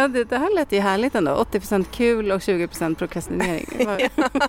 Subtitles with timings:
[0.00, 1.30] Ja, det, det här lät ju härligt ändå.
[1.30, 3.66] 80% kul och 20 prokrastinering.
[3.78, 3.98] ja,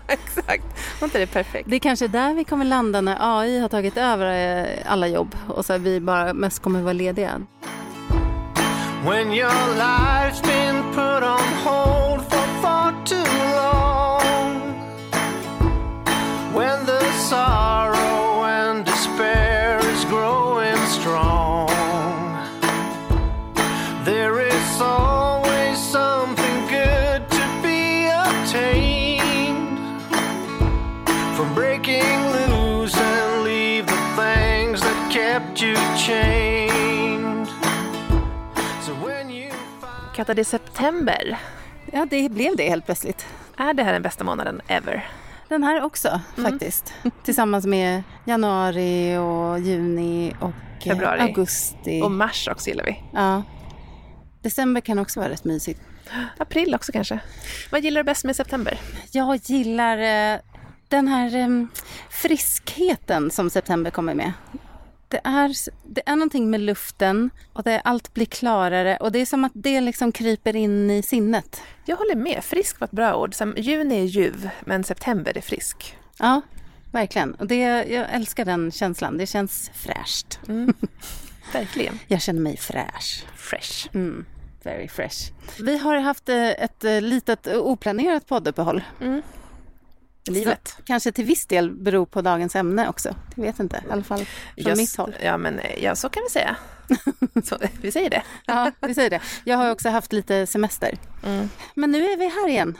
[0.07, 0.63] exakt.
[0.99, 1.69] Var inte det perfekt?
[1.69, 5.35] Det är kanske där vi kommer landa när AI har tagit över eh, alla jobb
[5.47, 7.41] och så vi bara mest kommer vara lediga.
[9.03, 12.00] When your life's been put on hold
[40.29, 41.37] Är september.
[41.91, 43.25] Ja, det blev det helt plötsligt.
[43.57, 45.09] Är det här den bästa månaden ever?
[45.47, 46.51] Den här också mm.
[46.51, 46.93] faktiskt.
[47.23, 51.19] Tillsammans med januari och juni och Februari.
[51.19, 52.01] augusti.
[52.01, 53.03] Och mars också gillar vi.
[53.13, 53.43] Ja.
[54.41, 55.81] December kan också vara rätt mysigt.
[56.37, 57.19] April också kanske.
[57.71, 58.79] Vad gillar du bäst med september?
[59.11, 60.39] Jag gillar eh,
[60.87, 61.65] den här eh,
[62.09, 64.31] friskheten som september kommer med.
[65.11, 69.25] Det är, det är någonting med luften och det, allt blir klarare och det är
[69.25, 71.61] som att det liksom kryper in i sinnet.
[71.85, 72.43] Jag håller med.
[72.43, 73.35] Frisk var ett bra ord.
[73.35, 75.97] Som, juni är ljuv, men september är frisk.
[76.19, 76.41] Ja,
[76.91, 77.35] verkligen.
[77.35, 79.17] Och det, jag älskar den känslan.
[79.17, 80.39] Det känns fräscht.
[80.47, 80.73] Mm.
[81.53, 81.99] Verkligen.
[82.07, 83.25] Jag känner mig fräsch.
[83.35, 83.89] Fresh.
[83.93, 84.25] Mm.
[84.63, 85.31] Very fresh.
[85.59, 88.83] Vi har haft eh, ett eh, litet oplanerat podduppehåll.
[89.01, 89.21] Mm.
[90.25, 90.73] Livet.
[90.77, 93.15] Så, kanske till viss del beror på dagens ämne också.
[93.35, 95.15] Jag vet inte, i alla fall från Just, mitt håll.
[95.23, 96.55] Ja, men ja, så kan vi säga.
[97.43, 98.23] så, vi säger det.
[98.45, 99.19] ja, vi säger det.
[99.43, 100.97] Jag har också haft lite semester.
[101.25, 101.49] Mm.
[101.75, 102.77] Men nu är vi här igen.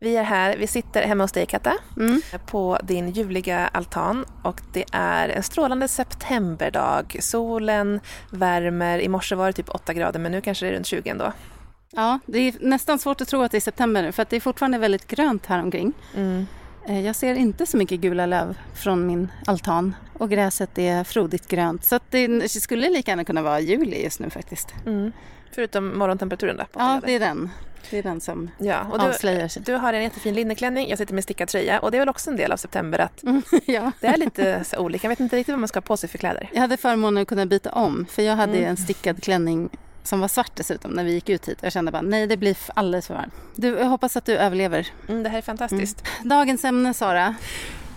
[0.00, 2.22] Vi är här, vi sitter hemma hos dig Katta, mm.
[2.46, 7.16] på din ljuvliga altan och det är en strålande septemberdag.
[7.20, 10.86] Solen värmer, i morse var det typ 8 grader men nu kanske det är runt
[10.86, 11.32] 20 ändå.
[11.90, 14.36] Ja, det är nästan svårt att tro att det är september nu för att det
[14.36, 15.92] är fortfarande väldigt grönt här omkring.
[16.14, 16.46] Mm.
[16.88, 21.48] Eh, jag ser inte så mycket gula löv från min altan och gräset är frodigt
[21.48, 21.84] grönt.
[21.84, 24.74] Så det skulle lika gärna kunna vara juli just nu faktiskt.
[24.86, 25.12] Mm.
[25.52, 26.64] Förutom morgontemperaturen då?
[26.72, 27.50] Ja, det är den.
[27.90, 29.62] Det är den som ja, och du, avslöjar sig.
[29.66, 32.30] Du har en jättefin linneklänning, jag sitter med stickad tröja och det är väl också
[32.30, 33.92] en del av september att mm, ja.
[34.00, 35.04] det är lite så olika.
[35.04, 36.50] Jag vet inte riktigt vad man ska ha på sig för kläder.
[36.52, 38.70] Jag hade förmånen att kunna byta om för jag hade mm.
[38.70, 39.70] en stickad klänning
[40.08, 41.58] som var svart dessutom när vi gick ut hit.
[41.60, 43.34] Jag kände bara nej det blir alldeles för varmt.
[43.54, 44.88] Du, jag hoppas att du överlever.
[45.08, 46.04] Mm, det här är fantastiskt.
[46.16, 46.28] Mm.
[46.28, 47.34] Dagens ämne Sara?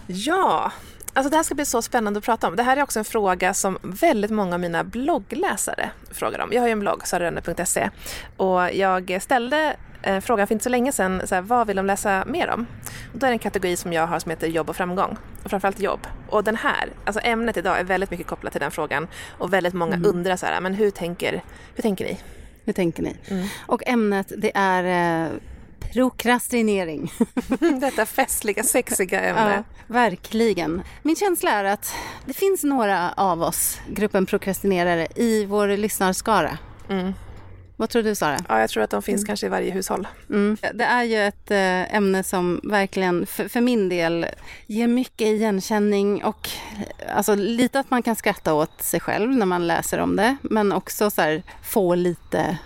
[0.07, 0.71] Ja,
[1.13, 2.55] Alltså det här ska bli så spännande att prata om.
[2.55, 6.49] Det här är också en fråga som väldigt många av mina bloggläsare frågar om.
[6.51, 7.89] Jag har ju en blogg, sararönne.se,
[8.37, 9.75] och jag ställde
[10.21, 12.65] frågan för inte så länge sedan, så här, vad vill de läsa mer om?
[13.13, 15.49] Och då är det en kategori som jag har som heter jobb och framgång, och
[15.49, 16.07] framförallt jobb.
[16.29, 19.07] Och den här, alltså ämnet idag är väldigt mycket kopplat till den frågan
[19.37, 20.09] och väldigt många mm.
[20.09, 21.43] undrar så här, men hur tänker,
[21.75, 22.17] hur tänker ni?
[22.65, 23.15] Hur tänker ni?
[23.27, 23.47] Mm.
[23.65, 25.31] Och ämnet det är eh,
[25.93, 27.11] Prokrastinering.
[27.81, 29.55] Detta festliga, sexiga ämne.
[29.55, 30.81] Ja, verkligen.
[31.01, 31.95] Min känsla är att
[32.25, 36.57] det finns några av oss, gruppen prokrastinerare, i vår lyssnarskara.
[36.89, 37.13] Mm.
[37.81, 38.37] Vad tror du Sara?
[38.49, 39.27] Ja, jag tror att de finns mm.
[39.27, 40.07] kanske i varje hushåll.
[40.29, 40.57] Mm.
[40.73, 44.25] Det är ju ett äh, ämne som verkligen för, för, min del
[44.67, 46.49] ger mycket igenkänning och
[47.15, 50.37] alltså, lite att man kan skratta åt sig själv när man läser om det.
[50.41, 52.57] Men också så här, få lite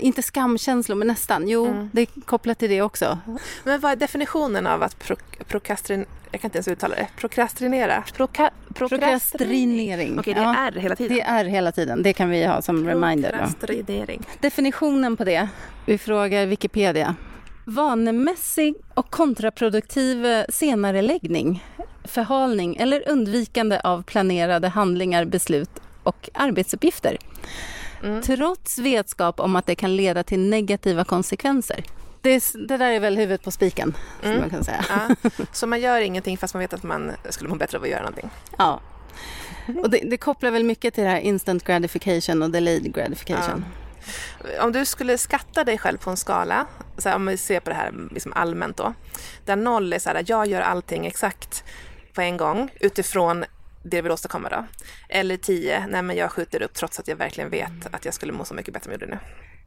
[0.00, 1.48] inte skamkänslor, men nästan.
[1.48, 1.90] Jo, mm.
[1.92, 3.18] det är kopplat till det också.
[3.64, 5.16] Men vad är definitionen av att pro
[5.48, 6.06] prokrastin...
[6.30, 7.08] Jag kan inte ens uttala det.
[7.16, 8.04] Prokrastinera?
[8.14, 10.18] Proka Prokrastinering.
[10.18, 11.16] Okej, det ja, är hela tiden?
[11.16, 12.02] Det är hela tiden.
[12.02, 13.30] Det kan vi ha som reminder.
[13.30, 14.22] Prokrastinering.
[14.40, 15.48] Definitionen på det.
[15.86, 17.14] Vi frågar Wikipedia.
[17.64, 21.64] Vanemässig och kontraproduktiv senareläggning,
[22.04, 25.70] förhalning eller undvikande av planerade handlingar, beslut
[26.02, 27.18] och arbetsuppgifter.
[28.02, 28.22] Mm.
[28.22, 31.84] Trots vetskap om att det kan leda till negativa konsekvenser.
[32.20, 34.40] Det, det där är väl huvudet på spiken, mm.
[34.40, 34.84] man kan säga.
[34.88, 35.30] Ja.
[35.52, 38.00] Så man gör ingenting fast man vet att man skulle må bättre av att göra
[38.00, 38.30] någonting?
[38.58, 38.80] Ja.
[39.82, 43.64] Och det, det kopplar väl mycket till det här instant gratification och delayed gratification.
[44.44, 44.64] Ja.
[44.64, 46.66] Om du skulle skatta dig själv på en skala,
[46.98, 48.94] så här, om vi ser på det här liksom allmänt då,
[49.44, 51.64] där noll är så här, jag gör allting exakt
[52.12, 53.44] på en gång utifrån
[53.82, 54.64] det jag vill åstadkomma då.
[55.08, 58.32] Eller tio, nej men jag skjuter upp trots att jag verkligen vet att jag skulle
[58.32, 59.18] må så mycket bättre om jag gjorde nu.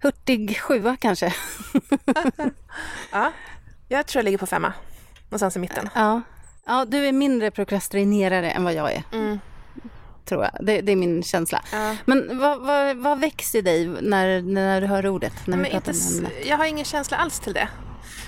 [0.01, 1.33] Hurtig sjua kanske?
[3.11, 3.31] ja,
[3.87, 4.73] jag tror jag ligger på femma.
[5.29, 5.89] Någonstans i mitten.
[5.95, 6.21] Ja,
[6.65, 9.03] ja du är mindre prokrastinerare än vad jag är.
[9.11, 9.39] Mm.
[10.25, 10.65] Tror jag.
[10.65, 11.61] Det, det, är min känsla.
[11.71, 11.95] Ja.
[12.05, 15.33] Men vad, vad, vad väcks i dig när, när du hör ordet?
[15.47, 15.93] När Men inte,
[16.45, 17.67] jag har ingen känsla alls till det.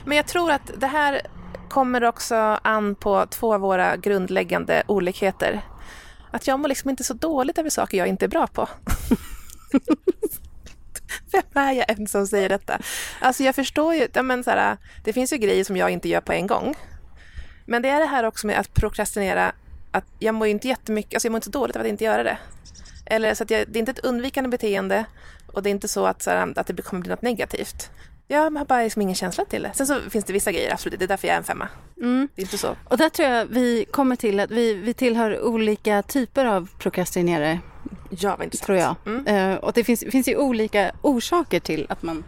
[0.06, 1.22] Men jag tror att det här
[1.69, 5.62] kommer också an på två av våra grundläggande olikheter
[6.32, 8.70] att jag mår liksom inte så dåligt över saker jag inte är bra på.
[11.32, 12.80] Vem är jag ens som säger detta?
[13.20, 16.10] Alltså jag förstår ju, ja, men så här, det finns ju grejer som jag inte
[16.10, 16.76] gör på en gång.
[17.66, 19.52] Men det är det här också med att prokrastinera,
[19.92, 22.04] att jag mår ju inte jättemycket, alltså jag mår inte så dåligt av att inte
[22.04, 22.38] göra det.
[23.06, 25.06] Eller så att jag, det är inte ett undvikande beteende
[25.54, 27.90] och det är inte så att, så här, att det kommer bli något negativt.
[28.30, 29.72] Jag har bara liksom ingen känsla till det.
[29.74, 31.00] Sen så finns det vissa grejer, absolut.
[31.00, 31.68] Det är därför jag är en femma.
[32.02, 32.28] Mm.
[32.36, 32.76] Det är inte så.
[32.84, 37.60] Och där tror jag vi kommer till att vi, vi tillhör olika typer av prokrastinerare,
[38.10, 38.66] Ja, vad intressant.
[38.66, 38.96] tror jag.
[39.06, 39.28] Mm.
[39.52, 42.24] Eh, och det finns, finns ju olika orsaker till att man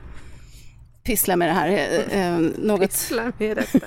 [1.09, 1.67] pysslar med det här.
[1.69, 3.79] eh, eh, något, Pysslar med detta.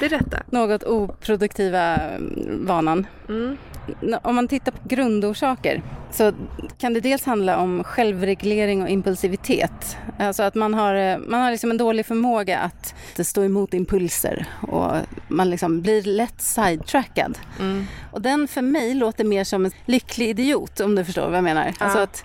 [0.00, 0.42] Berätta.
[0.50, 3.06] något oproduktiva mm, vanan.
[3.28, 3.56] Mm.
[4.22, 5.82] Om man tittar på grundorsaker
[6.12, 6.32] så
[6.78, 9.96] kan det dels handla om självreglering och impulsivitet.
[10.18, 12.94] Alltså att man har, eh, man har liksom en dålig förmåga att
[13.26, 14.92] stå emot impulser och
[15.28, 17.38] man liksom blir lätt sidetrackad.
[17.60, 17.84] Mm.
[18.12, 21.44] Och den för mig låter mer som en lycklig idiot om du förstår vad jag
[21.44, 21.74] menar.
[21.78, 22.24] Alltså att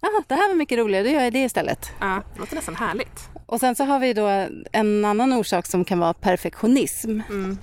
[0.00, 1.90] ah, det här var mycket roligare, då gör jag det istället.
[2.00, 3.37] Ja, det låter nästan härligt.
[3.48, 7.20] Och sen så har vi då en annan orsak som kan vara perfektionism.
[7.28, 7.58] Mm.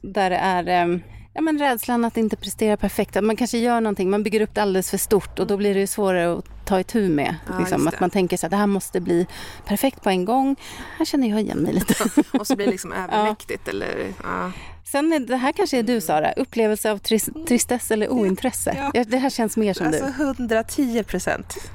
[0.00, 0.98] Där det är eh,
[1.34, 3.16] ja, men rädslan att inte prestera perfekt.
[3.16, 5.74] Att man kanske gör någonting, man bygger upp det alldeles för stort och då blir
[5.74, 7.34] det svårare att ta itu med.
[7.48, 9.26] Ja, liksom, att man tänker så att det här måste bli
[9.66, 10.56] perfekt på en gång.
[10.98, 11.94] Här känner jag igen mig lite.
[12.38, 14.12] Och så blir det liksom övermäktigt eller...
[14.22, 14.52] Ja.
[14.84, 18.74] Sen är det här kanske är du Sara, upplevelse av tris- tristess eller ointresse.
[18.76, 18.90] Ja.
[18.94, 20.24] Ja, Det här känns mer som Alltså du.
[20.24, 21.70] 110 procent.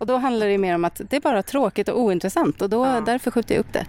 [0.00, 2.86] Och då handlar det mer om att det är bara tråkigt och ointressant och då,
[2.86, 3.00] Ja.
[3.00, 3.86] därför skjuter jag upp det.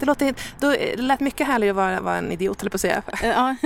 [0.00, 2.80] Det, låter, då, det lät mycket härligare att vara, vara en idiot, eller på att
[2.80, 3.56] säga, Eh, Ja,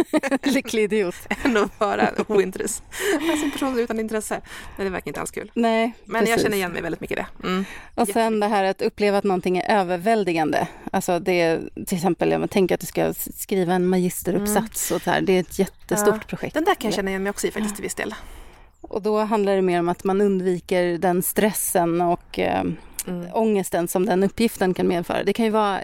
[0.42, 1.14] lycklig idiot.
[1.44, 2.82] än att vara ointresse.
[3.30, 4.40] Alltså en person utan intresse.
[4.76, 5.50] Nej, det verkar inte alls kul.
[5.54, 6.42] Nej, Men jag precis.
[6.42, 7.46] känner igen mig väldigt mycket i det.
[7.48, 7.64] Mm.
[7.94, 10.66] Och sen det här att uppleva att någonting är överväldigande.
[10.92, 15.20] Alltså det till exempel, jag tänker att du ska skriva en magisteruppsats och så här.
[15.20, 16.20] Det är ett jättestort Mm.
[16.22, 16.28] Ja.
[16.28, 16.54] projekt.
[16.54, 18.14] Den där kan jag känna igen mig också i faktiskt till viss del.
[18.88, 22.64] Och då handlar det mer om att man undviker den stressen och eh,
[23.06, 23.26] Mm.
[23.32, 25.22] ångesten som den uppgiften kan medföra.
[25.24, 25.78] Det kan ju vara,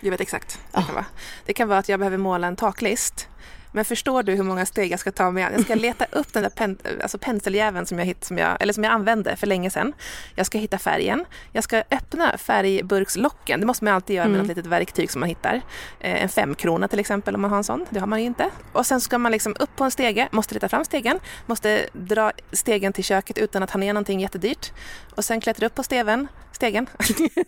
[0.00, 0.58] Jag vet exakt.
[0.72, 0.82] Det Ja.
[0.82, 1.04] kan, vara.
[1.46, 3.28] det kan vara att jag behöver måla en taklist.
[3.72, 5.52] Men förstår du hur många steg jag ska ta med?
[5.52, 8.72] Jag ska leta upp den där pen, alltså penseljäveln som jag, hitt, som, jag, eller
[8.72, 9.92] som jag använde för länge sedan.
[10.34, 11.24] Jag ska hitta färgen.
[11.52, 13.60] Jag ska öppna färgburkslocken.
[13.60, 14.46] Det måste man alltid göra med Mm.
[14.46, 15.54] något litet verktyg som man hittar.
[16.00, 17.86] Eh, en femkrona till exempel om man har en sån.
[17.90, 18.50] Det har man ju inte.
[18.72, 22.32] Och sen ska man liksom upp på en stege, måste leta fram stegen, måste dra
[22.52, 24.72] stegen till köket utan att ha ner någonting jättedyrt.
[25.14, 26.86] Och sen klättra upp på steven, stegen,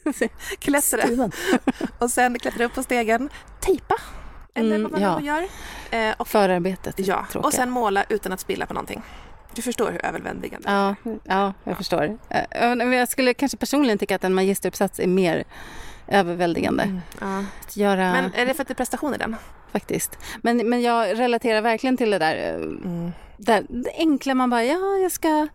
[0.59, 1.03] klättra
[1.99, 3.29] och sen klättra upp på stegen,
[3.61, 3.95] tejpa.
[4.55, 5.21] Eller Mm, vad man ja.
[5.21, 5.43] gör.
[6.09, 6.99] Eh, och, förarbetet.
[6.99, 7.47] är ja, tråkigt.
[7.47, 9.03] och sen måla utan att spilla på någonting.
[9.55, 10.95] Du förstår hur överväldigande det Ja,
[11.25, 12.19] ja, jag förstår.
[12.29, 15.45] Eh, Jag skulle kanske personligen tycka att en magisteruppsats är mer
[16.09, 16.83] överväldigande.
[16.83, 17.01] är.
[17.21, 17.45] Ja.
[17.61, 19.37] Att göra, Men är det för att det är prestation i den?
[19.73, 20.19] faktiskt.
[20.43, 23.13] Men, men jag relaterar verkligen till det där, eh, Mm.
[23.37, 25.49] där det enkla man bara, ja, jag ska,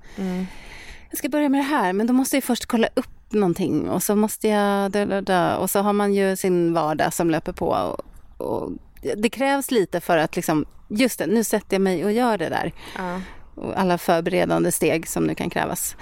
[1.10, 4.04] jag ska börja med det här, men då måste jag först kolla upp någonting och
[4.04, 5.56] så måste jag dö, dö, dö.
[5.56, 8.02] och så har man ju sin vardag som löper på och,
[8.48, 8.72] och
[9.16, 12.50] det krävs lite för att liksom, just det, nu sätter jag mig och gör det
[12.50, 13.22] där Ja.
[13.56, 15.96] och alla förberedande steg som nu kan krävas.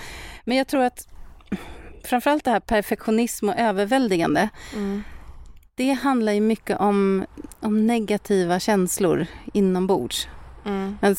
[0.43, 1.07] Men jag tror att
[2.03, 5.03] framförallt det här perfektionism och överväldigande, Mm.
[5.75, 7.25] det handlar ju mycket om,
[7.59, 10.27] om negativa känslor inombords.
[10.65, 10.97] Mm.
[11.01, 11.15] Medan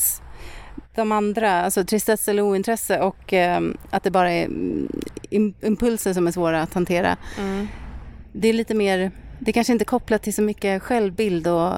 [0.95, 3.61] de andra, alltså tristess eller ointresse och eh,
[3.91, 4.89] att det bara är mm,
[5.31, 7.17] im- impulser som är svåra att hantera.
[7.39, 7.69] Mm.
[8.33, 11.73] Det är lite mer, det kanske inte är kopplat till så mycket självbild och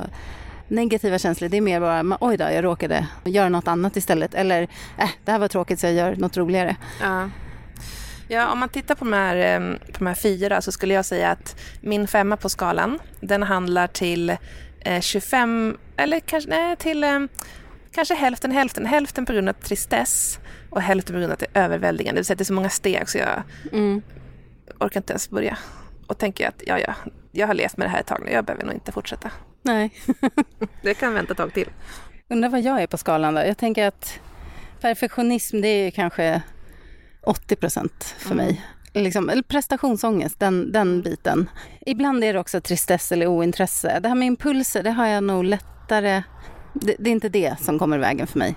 [0.69, 1.49] negativa känslor.
[1.49, 4.35] Det är mer bara, oj då, jag råkade göra något annat istället.
[4.35, 4.63] Eller,
[4.99, 6.77] äh, det här var tråkigt så jag gör något roligare.
[7.01, 7.31] Ja.
[8.31, 11.05] Ja, om man tittar på de, här, eh, på de här fyra så skulle jag
[11.05, 14.31] säga att min femma på skalan, den handlar till
[14.81, 17.21] eh, 25, eller kanske, nej, till eh,
[17.95, 18.87] kanske hälften, hälften.
[18.87, 20.39] Hälften på grund av tristess
[20.71, 22.13] och hälften på grund av att det är överväldigande.
[22.17, 23.43] Det vill säga att det är så många steg så jag
[23.73, 24.03] Mm.
[24.81, 25.59] orkar inte ens börja.
[26.09, 26.95] Och tänker att ja, ja,
[27.33, 29.31] jag har levt med det här ett tag nu, jag behöver nog inte fortsätta.
[29.63, 29.91] Nej.
[30.83, 31.69] Det kan vänta ett tag till.
[32.29, 33.41] Undrar vad jag är på skalan då.
[33.41, 34.19] Jag tänker att
[34.81, 36.43] perfektionism det är kanske
[37.23, 38.47] 80 procent för Mm.
[38.47, 38.65] mig.
[38.93, 41.51] Liksom, eller prestationsångest, den, den biten.
[41.87, 43.99] Ibland är det också tristess eller ointresse.
[44.01, 46.23] Det här med impulser, det har jag nog lättare...
[46.73, 48.55] Det, det är inte det som kommer i vägen för mig.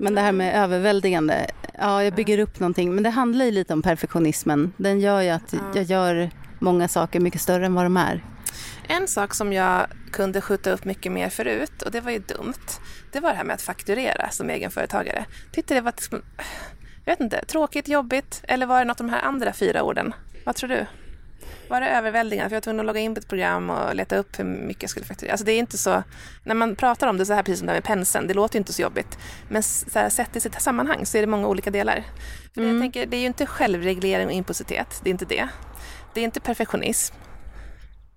[0.00, 1.46] Men det här med överväldigande,
[1.78, 2.94] ja jag bygger upp någonting.
[2.94, 4.72] Men det handlar ju lite om perfektionismen.
[4.76, 5.58] Den gör ju att Ja.
[5.74, 8.24] jag gör många saker mycket större än vad de är.
[8.88, 12.54] En sak som jag kunde skjuta upp mycket mer förut, och det var ju dumt,
[13.12, 15.24] det var det här med att fakturera som egenföretagare.
[15.52, 16.22] Tyckte det var, liksom-
[17.04, 20.14] jag vet inte, tråkigt, jobbigt, eller var det något av de här andra fyra orden?
[20.44, 20.86] Vad tror du?
[21.70, 22.48] Var det överväldigande?
[22.48, 24.82] För jag var tvungen att logga in på ett program och leta upp hur mycket
[24.82, 25.32] jag skulle fakturera.
[25.32, 26.02] Alltså det är inte så,
[26.44, 28.56] när man pratar om det så här precis som det här med penseln, det låter
[28.56, 29.18] ju inte så jobbigt.
[29.48, 32.04] Men så här, sett i sitt sammanhang så är det många olika delar.
[32.54, 32.72] För mm.
[32.74, 35.48] jag tänker, det är ju inte självreglering och impulsivitet, det är inte det.
[36.14, 37.14] Det är inte perfektionism.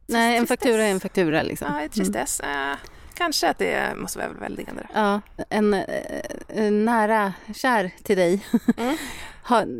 [0.07, 1.67] Nej, en faktura är en faktura liksom.
[1.81, 2.39] Ja, tristess.
[2.43, 2.77] Mm.
[3.13, 4.87] Kanske att det måste vara väldigande.
[4.93, 5.83] Ja, en, en
[6.47, 8.45] eh, nära kär till dig
[8.77, 8.97] mm.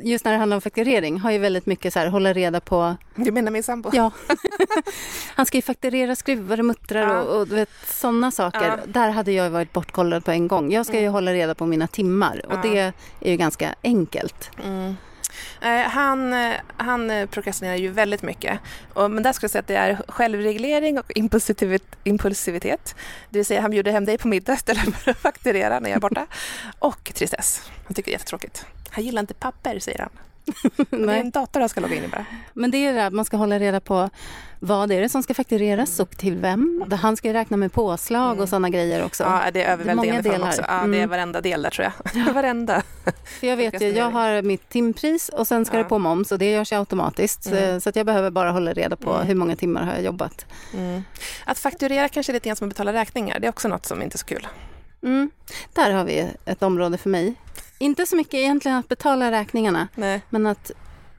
[0.04, 2.96] just när det handlar om fakturering, har ju väldigt mycket så här, hålla reda på...
[3.16, 3.90] Du menar min sambo?
[3.94, 4.12] Ja.
[5.36, 7.22] Han ska ju fakturera skruvar och muttrar ja.
[7.22, 8.68] och, och sådana saker.
[8.68, 8.78] Ja.
[8.86, 10.72] Där hade jag varit bortkollad på en gång.
[10.72, 11.14] Jag ska ju mm.
[11.14, 12.60] hålla reda på mina timmar och ja.
[12.64, 14.52] det är ju ganska enkelt.
[14.64, 14.96] Mm.
[15.62, 18.60] Eh, han, eh, han prokrastinerar ju väldigt mycket.
[18.94, 21.12] Och, men där skulle jag säga att det är självreglering och
[22.04, 22.96] impulsivitet.
[23.30, 25.98] Det vill säga han bjuder hem dig på middag istället för att fakturera när jag
[25.98, 26.28] är borta.
[26.80, 27.72] Och tristess.
[27.86, 28.66] Han tycker det är jättetråkigt.
[28.90, 30.10] Han gillar inte papper, säger han.
[30.90, 32.26] Det är en dator han ska logga in i bara.
[32.54, 34.10] Men det är det att man ska hålla reda på
[34.64, 36.86] vad är det som ska faktureras och till vem.
[37.02, 39.24] Han ska räkna med påslag och sådana grejer också.
[39.24, 40.62] Ja, det är överväldigande för honom också.
[40.62, 41.10] Ja, det är mm.
[41.10, 42.26] varenda del där tror jag.
[42.28, 42.34] Ja.
[42.34, 42.84] varenda.
[43.40, 45.84] För jag vet ju, jag har mitt timpris och sen ska ja.
[45.84, 47.46] det på moms och det görs automatiskt.
[47.46, 47.82] Mm.
[47.82, 49.28] Så att jag behöver bara hålla reda på mm.
[49.28, 50.46] hur många timmar har jag jobbat.
[50.74, 51.02] Mm.
[51.46, 53.40] Att fakturera kanske är lite grann som att betala räkningar.
[53.40, 54.48] Det är också något som inte är så kul.
[55.04, 55.32] Mm.
[55.74, 57.36] Där har vi ett område för mig.
[57.82, 60.22] Inte så mycket egentligen att betala räkningarna, Nej.
[60.30, 60.72] men att,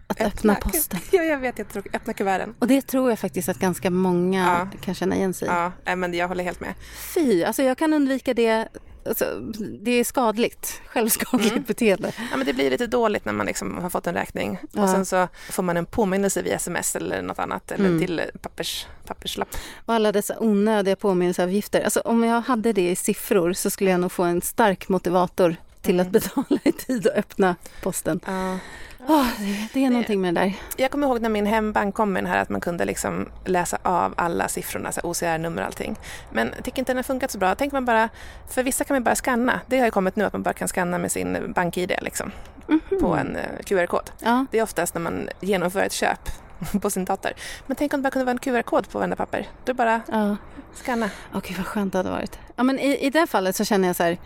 [0.06, 1.00] att öppna, öppna posten.
[1.12, 2.54] Ja, jag vet, jag tror, öppna kuverten.
[2.58, 4.78] Och det tror jag faktiskt att ganska många ja.
[4.80, 5.50] kan känna igen sig i.
[5.84, 6.74] Ja, men jag håller helt med.
[7.14, 8.68] Fy, alltså jag kan undvika det
[9.06, 9.40] Alltså,
[9.80, 11.64] det är skadligt, självskadligt mm.
[11.66, 12.12] beteende.
[12.30, 14.82] Ja, men det blir lite dåligt när man liksom har fått en räkning ja.
[14.82, 17.98] och sen så får man en påminnelse via sms eller något annat eller mm.
[17.98, 19.56] till pappers, papperslapp.
[19.86, 21.80] Och alla dessa onödiga påminnelseavgifter.
[21.80, 25.56] Alltså, om jag hade det i siffror så skulle jag nog få en stark motivator
[25.82, 26.06] till mm.
[26.06, 28.20] att betala i tid och öppna posten.
[28.26, 28.58] Ja.
[29.06, 29.26] Oh,
[29.72, 30.54] det, är någonting med det där.
[30.76, 33.78] Jag kommer ihåg när min hembank kom med den här att man kunde liksom läsa
[33.82, 35.96] av alla siffrorna, OCR-nummer och allting.
[36.32, 37.54] Men jag tycker inte den har funkat så bra.
[37.54, 38.08] Tänk man bara,
[38.48, 39.60] för vissa kan man bara scanna.
[39.66, 42.30] Det har ju kommit nu att man bara kan scanna med sin bank-id liksom,
[42.68, 43.00] mm -hmm.
[43.00, 44.10] på en eh, QR-kod.
[44.18, 44.46] Ja.
[44.50, 46.30] Det är oftast när man genomför ett köp
[46.80, 47.32] på sin dator.
[47.66, 49.48] Men tänk om det bara kunde vara en QR-kod på varenda papper.
[49.64, 50.36] Då bara ja.
[50.74, 51.10] scanna.
[51.28, 52.38] Okej, okay, vad skönt det hade varit.
[52.56, 54.18] Ja, men i, i det fallet så känner jag så här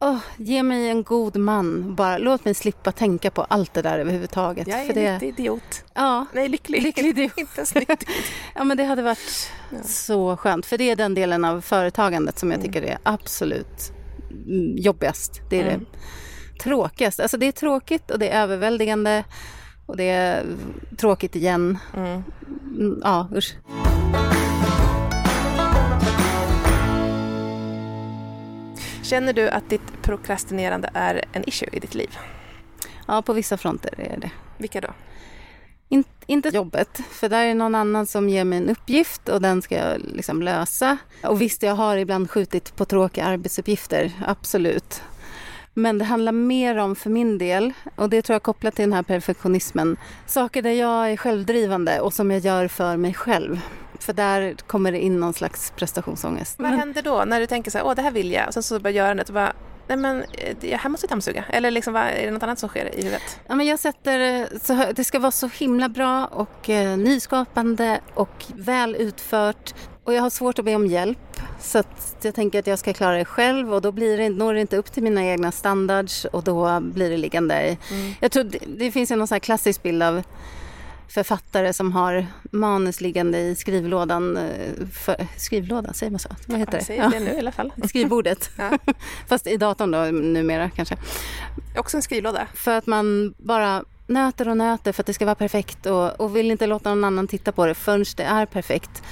[0.00, 1.94] Oh, ge mig en god man.
[1.94, 4.68] Bara, låt mig slippa tänka på allt det där överhuvudtaget.
[4.68, 5.22] Jag är för det...
[5.22, 5.84] idiot.
[5.94, 6.26] Ja.
[6.32, 6.82] Nej, lycklig.
[6.82, 7.32] lycklig idiot.
[7.36, 8.04] Inte snyggt.
[8.54, 9.82] ja, men det hade varit ja.
[9.82, 10.66] så skönt.
[10.66, 12.72] För det är den delen av företagandet som jag mm.
[12.72, 13.92] tycker är absolut
[14.76, 15.40] jobbigast.
[15.50, 15.80] Det är mm.
[15.80, 17.22] det tråkigaste.
[17.22, 19.24] Alltså det är tråkigt och det är överväldigande
[19.86, 20.44] och det är
[20.96, 21.78] tråkigt igen.
[21.94, 22.22] Mm.
[22.76, 23.56] mm ja, usch.
[29.06, 32.18] Känner du att ditt prokrastinerande är en issue i ditt liv?
[33.08, 34.30] Ja, på vissa fronter är det.
[34.58, 34.88] Vilka då?
[35.88, 39.62] In, inte jobbet, för där är någon annan som ger mig en uppgift och den
[39.62, 40.98] ska jag liksom lösa.
[41.24, 45.02] Och visst, jag har ibland skjutit på tråkiga arbetsuppgifter, absolut.
[45.74, 48.92] Men det handlar mer om, för min del, och det tror jag kopplat till den
[48.92, 49.96] här perfektionismen,
[50.26, 53.60] saker där jag är självdrivande och som jag gör för mig själv.
[54.00, 56.58] För där kommer det in någon slags prestationsångest.
[56.58, 58.62] Vad händer då när du tänker så här, åh det här vill jag och sen
[58.62, 59.52] så börjar göra det och bara
[59.88, 60.24] Nej men
[60.62, 61.44] eh, här måste jag dammsuga.
[61.48, 63.40] Eller liksom, vad, är det något annat som sker i huvudet?
[63.46, 68.44] Ja, men jag sätter, så, det ska vara så himla bra och eh, nyskapande och
[68.54, 69.74] väl utfört.
[70.04, 71.40] Och jag har svårt att be om hjälp.
[71.60, 71.82] Så
[72.22, 74.76] jag tänker att jag ska klara det själv och då blir det, når det inte
[74.76, 77.54] upp till mina egna standards och då blir det liggande.
[77.54, 78.14] Mm.
[78.20, 80.22] Jag tror det, det finns en någon sån klassisk bild av
[81.16, 84.36] författare som har manus liggande i skrivlådan.
[84.36, 86.28] Eh, för, skrivlådan, säger man så?
[86.46, 86.96] Vad heter ja, det?
[86.96, 87.08] Ja.
[87.08, 87.72] det nu i alla fall.
[87.88, 88.50] Skrivbordet.
[88.56, 88.78] ja.
[89.28, 90.96] Fast i datorn då numera kanske.
[91.76, 92.46] Också en skrivlåda.
[92.54, 96.36] För att man bara nöter och nöter för att det ska vara perfekt och, och
[96.36, 99.02] vill inte låta någon annan titta på det förrän det är perfekt.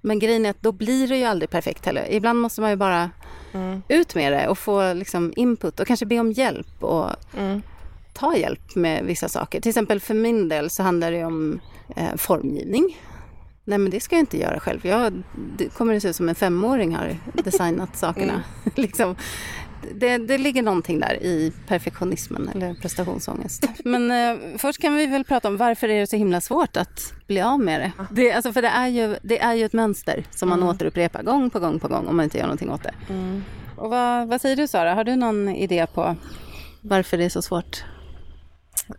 [0.00, 2.06] Men grejen är att då blir det ju aldrig perfekt heller.
[2.10, 3.10] Ibland måste man ju bara
[3.52, 3.82] mm.
[3.88, 6.82] ut med det och få liksom input och kanske be om hjälp.
[6.84, 7.62] Och, mm
[8.14, 9.60] ta hjälp med vissa saker.
[9.60, 11.60] Till exempel för min del så handlar det om
[11.96, 12.98] eh, formgivning.
[13.64, 14.86] Nej men det ska jag inte göra själv.
[14.86, 15.22] Jag
[15.58, 18.32] det kommer det se ut som en femåring har designat sakerna.
[18.32, 18.42] Mm.
[18.74, 19.16] liksom,
[19.94, 23.68] det, det ligger någonting där i perfektionismen eller prestationsångest.
[23.84, 27.12] Men eh, först kan vi väl prata om varför är det så himla svårt att
[27.26, 27.92] bli av med det?
[28.10, 30.68] det alltså, för det är, ju, det är ju ett mönster som man mm.
[30.68, 32.94] återupprepar gång på gång på gång om man inte gör någonting åt det.
[33.08, 33.44] Mm.
[33.76, 36.16] Och vad, vad säger du Sara, har du någon idé på
[36.80, 37.84] varför det är så svårt?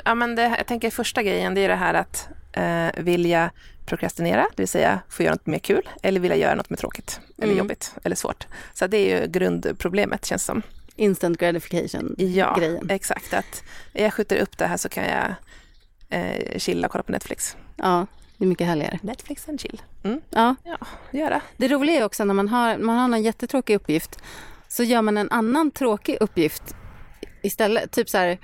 [0.06, 3.52] Ja, men det, jag tänker första grejen, det är det här att eh, vilja
[3.86, 7.20] prokrastinera, det vill säga få göra något mer kul, eller vilja göra något mer tråkigt,
[7.38, 7.58] eller mm.
[7.58, 8.48] jobbigt, eller svårt.
[8.74, 10.62] Så det är ju grundproblemet, känns som.
[10.96, 12.80] Instant gratification-grejen.
[12.88, 13.34] Ja, exakt.
[13.34, 13.64] Att
[13.94, 15.36] jag skjuter upp det här så kan jag
[16.10, 17.58] eh, chilla och kolla på Netflix.
[17.76, 18.08] Ja.
[18.38, 19.00] Det är mycket härligare.
[19.02, 19.82] Netflix and chill.
[20.04, 20.22] Mm.
[20.30, 20.56] Ja.
[20.64, 20.78] Ja,
[21.12, 21.42] göra.
[21.58, 24.20] Det roliga är också när man har, man har någon jättetråkig uppgift
[24.68, 26.76] så gör man en annan tråkig uppgift
[27.46, 27.92] istället.
[27.92, 28.38] Typ så här,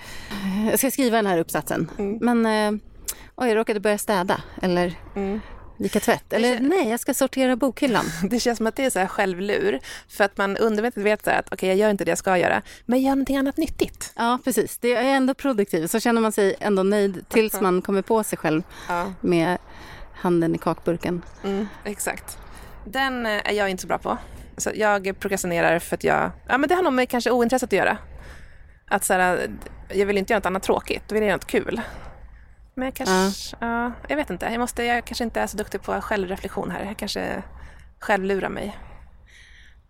[0.70, 2.18] jag ska skriva den här uppsatsen, Mm.
[2.42, 2.82] men eh,
[3.36, 5.40] oj, jag råkade börja städa eller Mm.
[5.78, 6.34] vika tvätt.
[6.34, 8.06] Eller kän- nej, jag ska sortera bokhyllan.
[8.30, 9.80] Det känns som att det är så här självlur.
[10.08, 12.38] För att man undermedvetet vet så här att okej, jag gör inte det jag ska
[12.38, 14.14] göra, men gör någonting annat nyttigt.
[14.16, 14.78] Ja, precis.
[14.78, 15.92] Det är ändå produktivt.
[15.92, 19.58] Så känner man sig ändå nöjd tills man kommer på sig själv Ja, med
[20.14, 21.22] handen i kakburken.
[21.44, 22.38] mm, exakt.
[22.86, 24.18] Den eh, är jag inte så bra på.
[24.58, 26.32] Så jag prokrastinerar för att jag...
[26.48, 27.98] Ja, men det har nog med kanske ointresset att göra.
[28.92, 29.50] Att så här,
[29.90, 31.82] jag vill inte göra något annat tråkigt, då vill jag göra något kul.
[32.76, 33.56] Men jag kanske...
[33.60, 33.92] Ja.
[34.08, 34.46] jag vet inte.
[34.46, 36.86] Jag, måste, jag kanske inte är så duktig på självreflektion här.
[36.86, 37.44] Jag kanske
[38.00, 38.78] självlurar mig.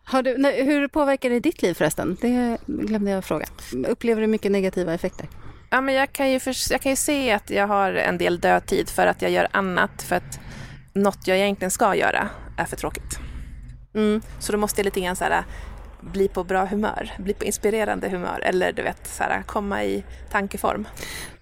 [0.03, 2.17] Har du, nej, hur påverkar det ditt liv förresten?
[2.21, 3.45] Det glömde jag fråga.
[3.87, 5.27] Upplever du mycket negativa effekter?
[5.69, 8.39] Ja, men jag, kan ju för, jag kan ju se att jag har en del
[8.39, 10.39] dödtid för att jag gör annat för att
[10.93, 13.19] något jag egentligen ska göra är för tråkigt.
[13.93, 14.21] Mm.
[14.39, 15.43] Så då måste jag lite grann så här,
[16.01, 20.03] bli på bra humör, bli på inspirerande humör eller du vet, så här, komma i
[20.31, 20.87] tankeform.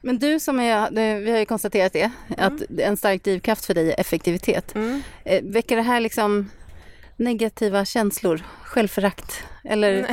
[0.01, 3.91] Men du som är, vi har ju konstaterat det, att en stark drivkraft för dig
[3.91, 4.75] är effektivitet.
[4.75, 5.01] Mm.
[5.23, 6.49] Eh, Väcker det här liksom
[7.15, 8.43] negativa känslor?
[8.63, 9.43] Självförakt?
[9.63, 10.07] Eller?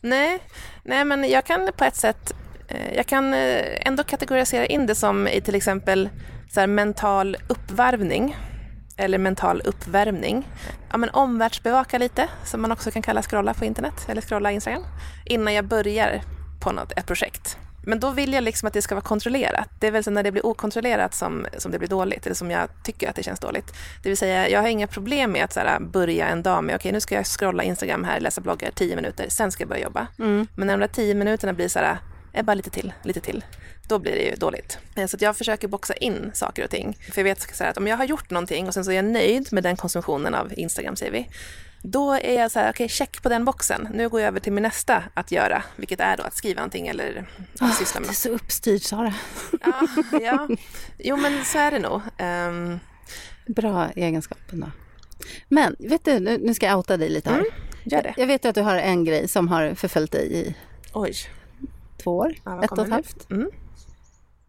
[0.00, 0.38] Nej,
[0.84, 2.34] nej, men jag kan på ett sätt
[2.68, 6.08] eh, jag kan eh, ändå kategorisera in det som i till exempel
[6.50, 8.36] så här, mental uppvarvning
[9.00, 10.48] eller mental uppvärmning.
[10.90, 14.84] Ja, men omvärldsbevaka lite, som man också kan kalla scrolla på internet eller scrolla Instagram,
[15.24, 16.22] innan jag börjar
[16.60, 17.58] på något, ett projekt.
[17.84, 19.68] Men då vill jag liksom att det ska vara kontrollerat.
[19.80, 22.50] Det är väl så när det blir okontrollerat som, som det blir dåligt, eller som
[22.50, 23.74] jag tycker att det känns dåligt.
[24.02, 26.74] Det vill säga, jag har inga problem med att så här, börja en dag med,
[26.74, 29.82] okej nu ska jag scrolla Instagram här, läsa bloggar, tio minuter, sen ska jag börja
[29.82, 30.06] jobba.
[30.18, 30.46] Mm.
[30.54, 31.98] Men när de där tio minuterna blir så här,
[32.32, 33.44] är bara lite till, lite till,
[33.88, 34.78] då blir det ju dåligt.
[34.96, 36.98] Eh, Så jag försöker boxa in saker och ting.
[37.12, 39.04] För jag vet så att om jag har gjort någonting och sen så är jag
[39.04, 41.28] nöjd med den konsumtionen av Instagram, säger vi.
[41.82, 43.88] Då är jag så här, okej, check på den boxen.
[43.94, 46.88] Nu går jag över till min nästa att göra, vilket är då att skriva någonting
[46.88, 47.26] eller
[47.60, 49.14] att syssla med är så uppstyrd Sara.
[49.64, 49.86] Ja,
[50.22, 50.48] ja.
[50.98, 52.00] Jo, men så är det nog.
[52.18, 52.78] Ehm,
[53.46, 54.70] Bra egenskapen då.
[55.48, 57.38] Men vet du, nu nu ska jag outa dig lite här.
[57.38, 57.50] Mm,
[57.84, 58.14] gör det.
[58.16, 60.54] Jag vet ju att du har en grej som har förföljt dig i
[60.92, 61.14] oj.
[62.02, 63.30] två år, Ja, ett och ett halvt.
[63.30, 63.50] Mm.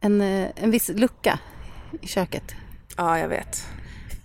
[0.02, 1.40] En, eh, en viss lucka
[2.02, 2.56] i köket.
[2.98, 3.68] Ja, jag vet.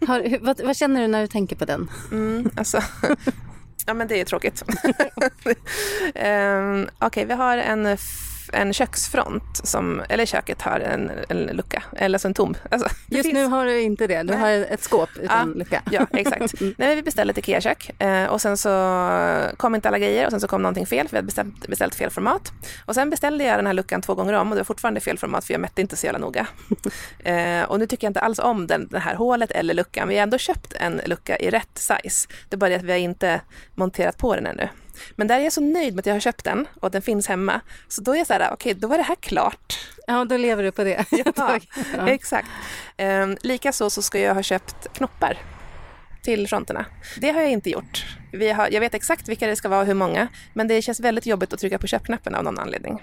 [0.06, 1.90] Har, vad, vad känner du när du tänker på den?
[2.12, 2.82] Mm, alltså.
[3.86, 4.62] ja, men det är tråkigt.
[6.14, 7.96] um, Okej, vi har en,
[8.52, 12.54] en köksfront, som, eller köket har en, en lucka, eller alltså en tom.
[12.70, 14.22] Alltså, Just finns- nu har du inte det.
[14.22, 14.38] Du Nej.
[14.38, 15.82] har ett skåp utan lucka.
[15.90, 16.54] Ja, exakt.
[16.60, 18.70] Nej, men vi beställde ett IKEA-kök eh, och sen så
[19.56, 21.94] kom inte alla grejer och sen så kom någonting fel för vi hade beställt, beställt
[21.94, 22.52] fel format.
[22.86, 25.18] Och sen beställde jag den här luckan två gånger om och det var fortfarande fel
[25.18, 26.46] format för jag mätte inte så jävla noga.
[27.24, 30.08] Eh, och nu tycker jag inte alls om den, det här hålet eller luckan.
[30.08, 32.28] Vi har ändå köpt en lucka i rätt size.
[32.48, 33.40] Det är bara det att vi har inte
[33.74, 34.68] monterat på den ännu.
[35.16, 37.28] Men där är jag så nöjd med att jag har köpt den och den finns
[37.28, 37.60] hemma.
[37.88, 39.78] Så då är jag så här, okej, då var det här klart.
[40.06, 41.04] Ja, då lever du på det.
[41.96, 42.48] Ja, exakt.
[42.98, 45.38] Um, Likaså så ska jag ha köpt knoppar
[46.22, 46.84] till fronterna.
[47.20, 48.06] Det har jag inte gjort.
[48.32, 51.00] Vi har, jag vet exakt vilka det ska vara och hur många, men det känns
[51.00, 53.02] väldigt jobbigt att trycka på köpknappen av någon anledning.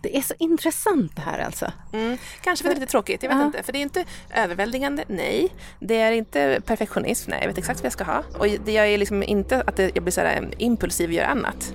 [0.00, 1.72] Det är så intressant det här alltså.
[1.92, 2.18] Mm.
[2.40, 3.44] Kanske för det är lite tråkigt, jag vet Ja.
[3.46, 3.62] inte.
[3.62, 5.48] För det är inte överväldigande, nej.
[5.80, 7.38] Det är inte perfektionism, nej.
[7.40, 8.22] Jag vet exakt vad jag ska ha.
[8.38, 11.24] Och det jag är liksom inte att jag blir så här eh, impulsiv och gör
[11.24, 11.72] annat.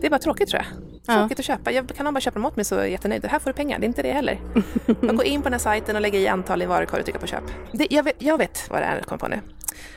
[0.00, 0.82] Det är bara tråkigt tror jag.
[1.06, 1.20] Ja.
[1.20, 1.72] Tråkigt att köpa.
[1.72, 3.24] Jag kan bara köpa dem åt mig så är jag jättenöjd.
[3.24, 4.40] Här får du pengar, det är inte det heller.
[5.02, 7.20] Jag går in på den här sajten och lägger i antal i varukorg och trycker
[7.20, 7.44] på köp.
[7.72, 9.40] Det, jag, vet, jag vet vad det är jag kommer på nu.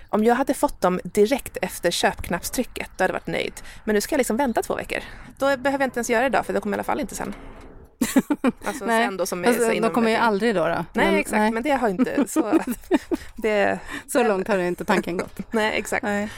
[0.09, 3.53] Om jag hade fått dem direkt efter köpknappstrycket, då hade jag varit nöjd.
[3.83, 4.99] Men nu ska jag liksom vänta två veckor.
[5.37, 7.15] Då behöver jag inte ens göra det idag, för det kommer i alla fall inte
[7.15, 7.33] sen.
[8.65, 9.05] Alltså Nej.
[9.05, 10.67] sen då som Alltså, så de kommer ju aldrig då.
[10.67, 10.85] då.
[10.93, 11.37] Nej, Men- exakt.
[11.39, 11.51] nej.
[11.51, 12.59] Men det har inte så...
[13.35, 15.39] det, Så långt har inte tanken gått.
[15.53, 16.03] nej, exakt.
[16.03, 16.29] Nej.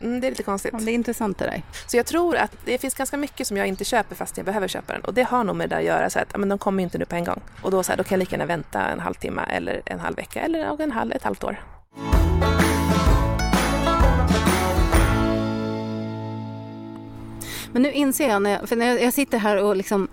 [0.00, 0.70] Mm, det är lite konstigt.
[0.74, 1.62] Ja, Det är intressant det där.
[1.86, 4.68] Så jag tror att det finns ganska mycket som jag inte köper fast jag behöver
[4.68, 5.02] köpa den.
[5.02, 6.98] Och det har nog med det att göra så att men de kommer ju inte
[6.98, 7.40] nu på en gång.
[7.62, 10.16] Och då, så här, då kan jag lika gärna vänta en halvtimme eller en halv
[10.16, 11.56] vecka eller en halv, ett halvt år.
[17.76, 20.08] Men nu inser jag, när jag, för när jag, jag sitter här och liksom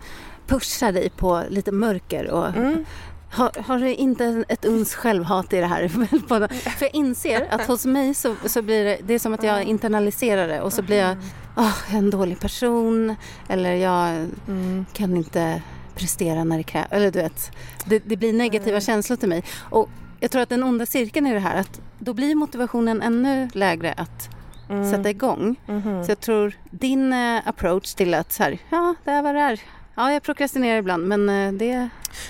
[0.47, 2.86] pushar dig på lite mörker och Mm.
[3.32, 5.88] har, har du inte ett uns självhat i det här?
[6.78, 9.63] för jag inser att hos mig så, så blir det, det är som att jag
[9.63, 11.17] internaliserar det och så blir jag
[11.58, 13.15] "Åh, jag är en dålig person
[13.49, 14.10] eller jag
[14.47, 14.86] Mm.
[14.93, 15.62] kan inte
[15.95, 16.88] prestera när det krävs.
[16.91, 17.52] Eller du vet,
[17.86, 19.43] det, det blir negativa känslor till mig.
[19.69, 23.49] Och jag tror att den onda cirkeln är det här att då blir motivationen ännu
[23.54, 24.30] lägre att
[24.69, 24.91] Mm.
[24.91, 25.56] sätta igång.
[25.65, 26.04] Mhm.
[26.04, 29.41] Så jag tror din eh, approach till att så här, ja det är vad det
[29.41, 29.60] är.
[29.95, 31.89] Ja, jag prokrastinerar ibland men eh, det,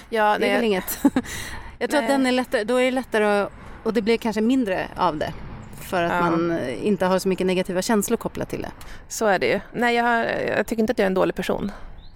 [0.10, 1.00] Ja, det är väl inget.
[1.80, 2.10] Jag tror Nej.
[2.12, 3.52] att den är lättare, då är det lättare att,
[3.84, 5.34] och det blir kanske mindre av det.
[5.82, 6.22] För att Ja.
[6.30, 8.72] man eh, inte har så mycket negativa känslor kopplat till det.
[9.08, 9.60] Så är det ju.
[9.74, 10.26] Nej, jag,
[10.58, 11.72] jag tycker inte att jag är en dålig person.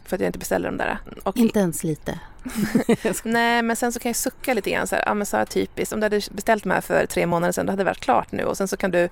[0.05, 0.97] För att jag inte beställer de där.
[1.23, 2.19] Och, Inte ens lite.
[3.23, 5.45] Nej, men sen så kan jag sucka lite grann så här, ja men så här
[5.45, 7.99] typiskt, om du hade beställt de här för tre månader sedan, då hade det varit
[7.99, 9.09] klart nu och sen så kan du,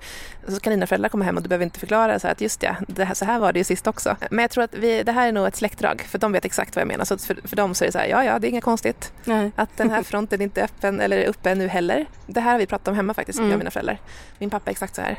[0.48, 2.62] så kan dina föräldrar komma hem och du behöver inte förklara så här att just
[2.62, 4.16] ja, det här, så här var det ju sist också.
[4.30, 6.76] Men jag tror att vi, det här är nog ett släktdrag, för de vet exakt
[6.76, 7.04] vad jag menar.
[7.04, 9.12] Så för, för dem så är det så här, ja ja, det är inget konstigt
[9.24, 9.50] Nej.
[9.56, 12.06] att den här fronten inte är öppen eller är uppe nu heller.
[12.26, 13.50] Det här har vi pratat om hemma faktiskt, Mm.
[13.50, 13.98] jag och mina föräldrar.
[14.38, 15.18] Min pappa är exakt så här.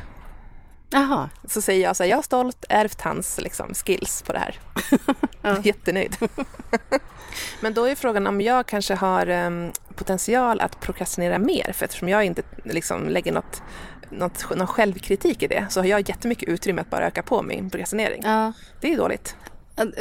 [0.90, 1.30] Jaha.
[1.48, 4.60] Så säger jag så här, jag har stolt ärvt hans liksom, skills på det här.
[5.42, 5.62] Ja.
[5.64, 6.16] Jättenöjd.
[7.62, 11.72] Men då är frågan om jag kanske har em, potential att prokrastinera mer.
[11.74, 13.62] För eftersom jag inte liksom, lägger något,
[14.10, 17.70] något, någon självkritik i det så har jag jättemycket utrymme att bara öka på min
[17.70, 18.22] prokrastinering.
[18.26, 18.54] Ja.
[18.82, 19.36] Det är dåligt.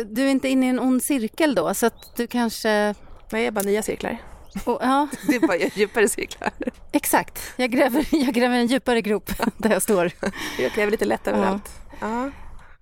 [0.05, 2.95] Du är inte inne i en ond cirkel då, så att du kanske...
[3.31, 4.19] Nej, är bara nya cirklar.
[4.65, 6.51] Oh, ja, Det är bara djupare cirklar.
[6.93, 7.53] exakt.
[7.57, 10.11] Jag gräver, jag gräver en djupare grop där jag står.
[10.59, 11.71] Jag kräver lite lätt överallt.
[12.01, 12.31] Ja.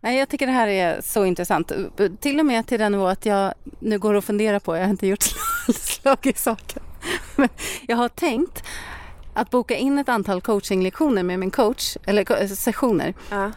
[0.00, 1.72] Nej, jag tycker det här är så intressant.
[2.20, 4.90] Till och med till den nivå att jag nu går och funderar på, jag har
[4.90, 5.22] inte gjort
[5.74, 6.82] slag i saken,
[7.36, 7.48] men
[7.86, 8.62] jag har tänkt
[9.34, 13.50] att boka in ett antal coachinglektioner med min coach, eller sessioner, Ja.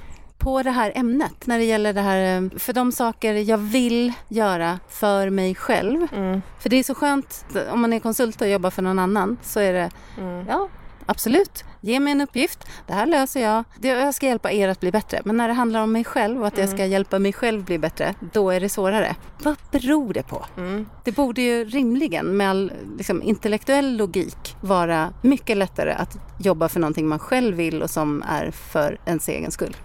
[0.48, 1.48] På det här ämnet.
[1.48, 6.08] När det gäller det här, eh, för de saker jag vill göra för mig själv.
[6.16, 6.42] Mm.
[6.60, 9.60] För det är så skönt, om man är konsult och jobbar för någon annan, så
[9.60, 10.46] är det, Mm.
[10.48, 10.68] ja,
[11.06, 11.64] absolut.
[11.82, 13.64] Ge mig en uppgift, det här löser jag.
[13.82, 15.22] Jag ska hjälpa er att bli bättre.
[15.26, 17.78] Men när det handlar om mig själv och att jag ska hjälpa mig själv bli
[17.78, 19.16] bättre, då är det svårare.
[19.44, 20.46] Vad beror det på?
[20.58, 20.86] Mm.
[21.04, 26.80] Det borde ju rimligen med all liksom, intellektuell logik vara mycket lättare att jobba för
[26.80, 29.76] någonting man själv vill och som är för ens egen skull.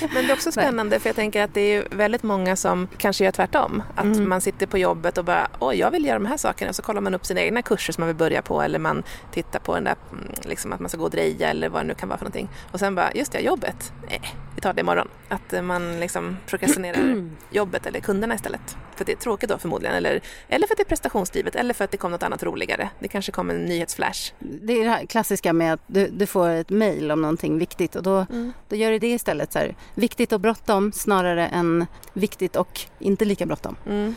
[0.00, 2.88] Men det är också spännande för jag tänker att det är ju väldigt många som
[2.98, 3.82] kanske gör tvärtom.
[3.94, 4.28] Att Mm.
[4.28, 6.72] man sitter på jobbet och bara oj jag vill göra de här sakerna.
[6.72, 9.58] Så kollar man upp sina egna kurser som man vill börja på eller man tittar
[9.58, 11.94] på den där mm, liksom att man ska gå och dreja eller vad det nu
[11.94, 12.48] kan vara för någonting.
[12.72, 13.92] Och sen bara just det, jobbet.
[14.08, 14.20] Nej,
[14.54, 15.08] vi tar det imorgon.
[15.28, 18.76] Att eh, man liksom prokrastinerar jobbet eller kunderna istället.
[18.94, 19.96] För att det är tråkigt då förmodligen.
[19.96, 22.90] Eller, eller för att det är prestationsdrivet eller för att det kom något annat roligare.
[22.98, 24.32] Det kanske kom en nyhetsflash.
[24.38, 27.96] Det är det här klassiska med att du, du får ett mejl om någonting viktigt
[27.96, 28.26] och då,
[28.68, 29.52] då gör du det istället.
[29.52, 33.76] Så här, viktigt och bråttom snarare än viktigt och inte lika bråttom.
[33.86, 34.14] Mm.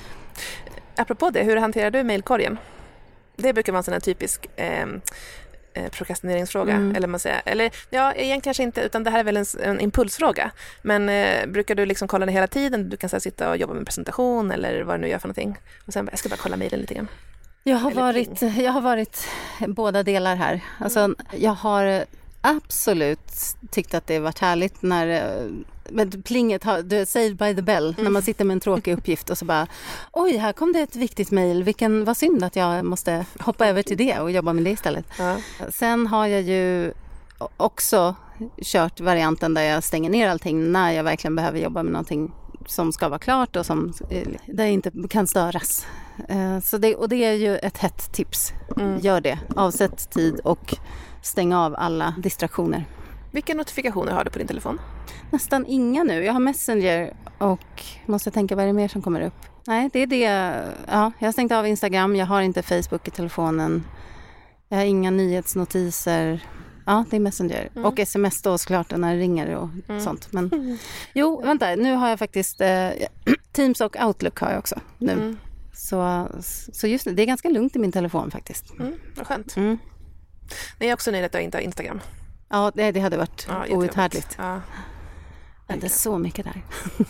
[0.96, 2.58] Apropå det, hur hanterar du mejlkorgen?
[3.36, 4.86] Det brukar vara en sån här typisk eh,
[5.92, 6.74] prokrastineringsfråga.
[6.74, 6.96] Mm.
[6.96, 9.80] Eller, man säger, eller ja, egentligen kanske inte, utan det här är väl en, en
[9.80, 10.52] impulsfråga.
[10.82, 12.90] Men eh, brukar du liksom kolla det hela tiden?
[12.90, 15.20] Du kan så här, sitta och jobba med en presentation eller vad du nu gör
[15.20, 15.58] för någonting.
[15.86, 17.08] Och sen bara, jag ska bara kolla mejlen lite grann.
[17.64, 19.28] Jag har, Eller varit, jag har varit
[19.68, 20.62] båda delar här.
[20.80, 22.06] Alltså, jag har
[22.42, 25.48] absolut tyckt att det varit härligt när eh,
[25.92, 29.38] men plinget du, saved by the bell, när man sitter med en tråkig uppgift och
[29.38, 29.68] så bara
[30.12, 33.84] oj, här kom det ett viktigt mejl, vilken, vad synd att jag måste hoppa över
[33.84, 35.06] till det och jobba med det istället.
[35.20, 35.38] Ja.
[35.70, 36.94] Sen har jag ju
[37.58, 38.16] också
[38.62, 42.32] kört varianten där jag stänger ner allting när jag verkligen behöver jobba med någonting
[42.66, 45.86] som ska vara klart och som, eh, där inte kan störas.
[46.30, 48.54] Eh, Så det, och det är ju ett hett tips.
[48.78, 49.00] Mm.
[49.00, 49.40] Gör det.
[49.56, 50.76] Avsätt tid och
[51.22, 52.86] stäng av alla distraktioner.
[53.32, 54.82] Vilka notifikationer har du på din telefon?
[55.32, 56.24] Nästan inga nu.
[56.24, 59.34] Jag har Messenger och måste tänka vad är det mer som kommer upp.
[59.68, 60.24] Nej, det är det.
[60.88, 62.16] Ja, jag har stängt av Instagram.
[62.16, 63.84] Jag har inte Facebook i telefonen.
[64.70, 66.46] Jag har inga nyhetsnotiser.
[66.86, 67.70] Ja, det är Messenger.
[67.76, 69.70] Och sms då såklart när det ringer och
[70.02, 70.34] sånt.
[70.34, 70.78] Men
[71.14, 71.76] jo, vänta.
[71.76, 72.90] Nu har jag faktiskt eh,
[73.52, 75.12] Teams och Outlook har jag också nu.
[75.12, 75.38] Mm.
[75.74, 76.28] Så,
[76.74, 78.80] så just nu, det är ganska lugnt i min telefon faktiskt.
[78.80, 79.58] Mm, vad skönt.
[79.58, 79.78] Mm.
[80.50, 82.00] Nej, jag är också nöjd att jag inte har Instagram.
[82.52, 84.36] Ja, det, det hade varit Ja, outhärdligt.
[84.38, 84.62] Ja,
[85.68, 86.62] Det är så mycket där.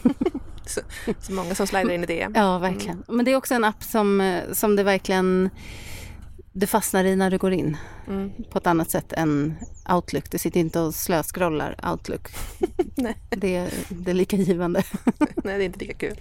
[0.65, 0.81] så,
[1.19, 2.27] så många som slidar in i det.
[2.35, 3.03] Ja, verkligen.
[3.07, 5.49] Men det är också en app som, som det verkligen
[6.53, 7.77] du fastnar i när du går in
[8.07, 8.31] Mm.
[8.51, 9.55] på ett annat sätt än
[9.89, 10.31] Outlook.
[10.31, 12.27] Du sitter inte och slöscrollar Outlook.
[12.95, 13.17] Nej.
[13.29, 14.83] Det, det är lika givande.
[15.43, 16.19] Nej, det är inte lika kul.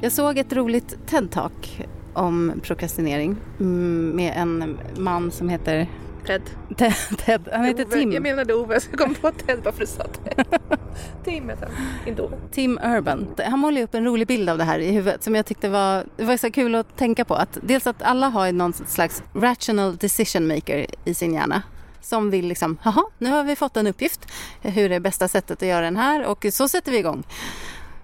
[0.00, 1.86] Jag såg ett roligt TED-talk
[2.18, 5.88] om prokrastinering mm, med en man som heter
[6.28, 6.42] Ted.
[6.76, 6.94] Ted.
[7.18, 7.48] Ted.
[7.52, 7.92] Han heter Ove.
[7.94, 8.12] Tim.
[8.12, 10.46] Jag menade Ove, så jag kom på Ted bara för att du sa Ted.
[11.24, 12.36] Tim heter han, inte Ove.
[12.52, 13.26] Tim Urban.
[13.46, 16.04] Han målade upp en rolig bild av det här i huvudet som jag tyckte var,
[16.16, 17.34] det var så kul att tänka på.
[17.34, 21.62] Att dels att alla har någon slags rational decision maker i sin hjärna.
[22.00, 24.20] Som vill liksom, jaha, nu har vi fått en uppgift.
[24.60, 26.26] Hur är bästa sättet att göra den här?
[26.26, 27.24] Och så sätter vi igång.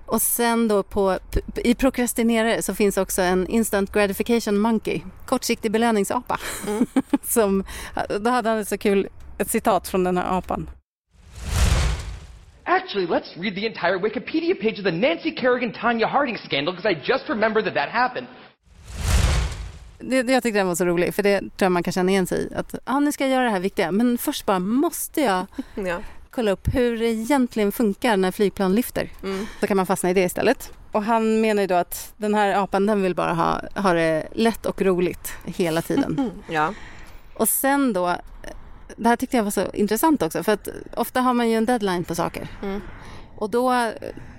[0.06, 1.18] Och sen då på,
[1.56, 6.38] i prokrastinerare så finns också en instant gratification monkey, kortsiktig belöningsapa.
[7.22, 7.64] som,
[8.20, 10.70] då hade han ett så kul, ett citat från den här apan.
[12.66, 16.88] Actually, let's read the entire Wikipedia page of the Nancy Kerrigan Tanya Harding scandal because
[16.92, 18.26] I just remembered that that happened.
[19.98, 22.10] Det, det, jag tyckte den var så rolig, för det tror jag man kan känna
[22.10, 22.54] igen sig i.
[22.54, 25.46] Att ah, nu ska jag göra det här viktiga, men först bara måste jag
[25.86, 26.00] Ja.
[26.34, 29.10] Kolla upp hur det egentligen funkar när flygplan lyfter.
[29.22, 29.46] Mm.
[29.60, 30.72] Så kan man fastna i det istället.
[30.92, 34.28] Och han menar ju då att den här apan den vill bara ha, ha det
[34.32, 36.30] lätt och roligt hela tiden.
[36.50, 36.74] Ja.
[37.34, 38.16] och sen då,
[38.96, 41.66] det här tyckte jag var så intressant också för att ofta har man ju en
[41.66, 42.48] deadline på saker.
[42.62, 42.80] Mm.
[43.36, 43.90] Och då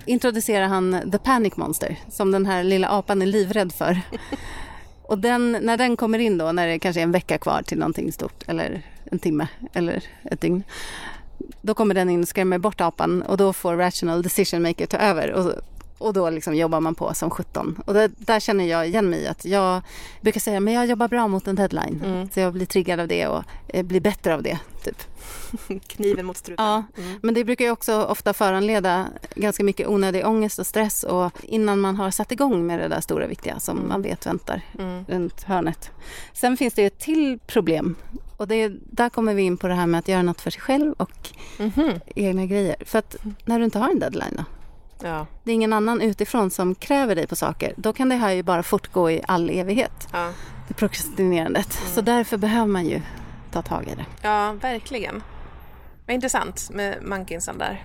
[0.06, 4.00] introducerar han The Panic Monster som den här lilla apan är livrädd för.
[5.02, 7.78] Och den, när den kommer in då, när det kanske är en vecka kvar till
[7.78, 10.64] någonting stort eller en timme eller ett dygn.
[11.62, 14.96] Då kommer den in och skrämmer bort apan och då får Rational Decision Maker ta
[14.96, 15.32] över.
[15.32, 15.52] Och,
[15.98, 17.80] och då liksom jobbar man på som 17.
[17.86, 19.82] Och det, där känner jag igen mig att jag
[20.20, 22.02] brukar säga men jag jobbar bra mot en deadline.
[22.04, 22.28] Mm.
[22.34, 24.58] Så jag blir triggad av det och eh, blir bättre av det.
[24.84, 25.02] Typ.
[25.86, 26.64] Kniven mot struten.
[26.64, 27.18] Ja, Mm.
[27.22, 31.80] men det brukar ju också ofta föranleda ganska mycket onödig ångest och stress och innan
[31.80, 35.04] man har satt igång med det där stora viktiga som man vet väntar Mm.
[35.08, 35.90] runt hörnet.
[36.32, 37.94] Sen finns det ett till problem
[38.36, 40.50] och det är, där kommer vi in på det här med att göra något för
[40.50, 41.28] sig själv och
[41.58, 42.00] Mhm.
[42.16, 42.76] egna grejer.
[42.84, 44.44] För att när du inte har en deadline då,
[45.02, 45.26] Ja.
[45.44, 48.42] det är ingen annan utifrån som kräver dig på saker, då kan det här ju
[48.42, 50.32] bara fortgå i all evighet, Ja.
[50.68, 51.72] det prokrastinerandet.
[51.72, 53.00] Så därför behöver man ju
[53.52, 54.06] ta tag i det.
[54.22, 55.22] ja, verkligen.
[56.06, 57.84] Vad intressant med Monkinsen där.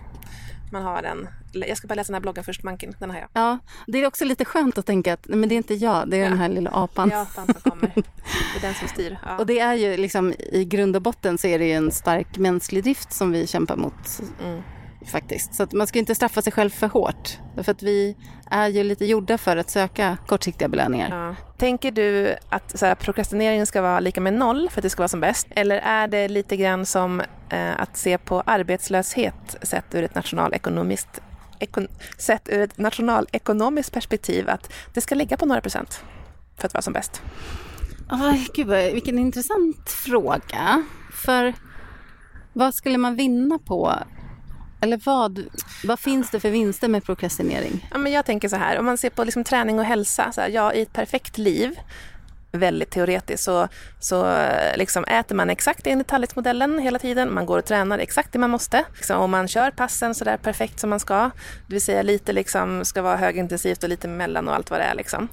[0.71, 1.27] Man har en...
[1.53, 2.95] Jag ska bara läsa den här bloggen först, Monkin.
[2.99, 3.27] Den har jag.
[3.33, 6.17] Ja, det är också lite skönt att tänka att men det är inte jag, det
[6.17, 6.29] är Ja.
[6.29, 7.09] den här lilla apan.
[7.09, 7.91] Japan som kommer.
[7.95, 9.17] Det är den som styr.
[9.25, 9.37] Ja.
[9.37, 12.37] Och det är ju liksom i grund och botten så är det ju en stark
[12.37, 14.61] mänsklig drift som vi kämpar mot Mm.
[15.05, 15.55] Faktiskt.
[15.55, 17.39] Så man ska inte straffa sig själv för hårt.
[17.55, 18.15] För att vi
[18.51, 21.27] är ju lite gjorda för att söka kortsiktiga belöningar.
[21.27, 21.35] Ja.
[21.57, 25.01] Tänker du att så här, prokrastinering ska vara lika med noll för att det ska
[25.01, 25.47] vara som bäst?
[25.49, 31.21] Eller är det lite grann som eh, att se på arbetslöshet sett ur ett nationalekonomiskt
[31.59, 31.87] ekon,
[32.17, 36.03] sett ur ett nationalekonomiskt perspektiv att det ska ligga på några procent
[36.57, 37.21] för att vara som bäst?
[38.09, 40.83] Aj, gud, vilken intressant fråga.
[41.13, 41.53] För
[42.53, 43.93] vad skulle man vinna på?
[44.81, 45.45] Eller vad,
[45.83, 47.87] vad finns det för vinster med prokrastinering?
[47.91, 50.41] Ja, men jag tänker så här, om man ser på liksom träning och hälsa, så
[50.41, 51.79] här, ja, i ett perfekt liv,
[52.51, 53.67] väldigt teoretiskt, så,
[53.99, 58.33] så eh, liksom äter man exakt enligt tallriksmodellen hela tiden, man går och tränar exakt
[58.33, 61.31] det man måste, liksom, och man kör passen sådär perfekt som man ska,
[61.67, 64.83] det vill säga lite liksom ska vara högintensivt och lite mellan och allt vad det
[64.83, 64.95] är.
[64.95, 65.27] Liksom.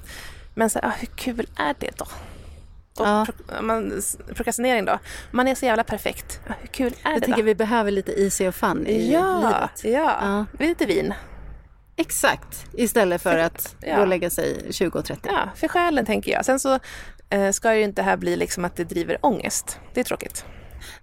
[0.55, 2.05] Men så, ja, hur kul är det då?
[2.99, 3.25] Och Ja.
[3.47, 4.01] pro, man,
[4.35, 4.99] prokrastinering då,
[5.31, 7.45] man är så jävla perfekt, hur kul är Jag det tycker då?
[7.45, 9.95] vi behöver lite easy och fun i Ja, livet.
[10.03, 10.17] ja,
[10.59, 10.65] Ja.
[10.65, 11.13] lite vin.
[11.95, 13.95] Exakt, istället för att Ja.
[13.95, 15.29] gå och lägga sig 20 och 30.
[15.31, 16.45] Ja, för själen tänker jag.
[16.45, 16.79] Sen så
[17.29, 19.79] eh, ska ju inte det här bli liksom att det driver ångest.
[19.93, 20.45] Det är tråkigt.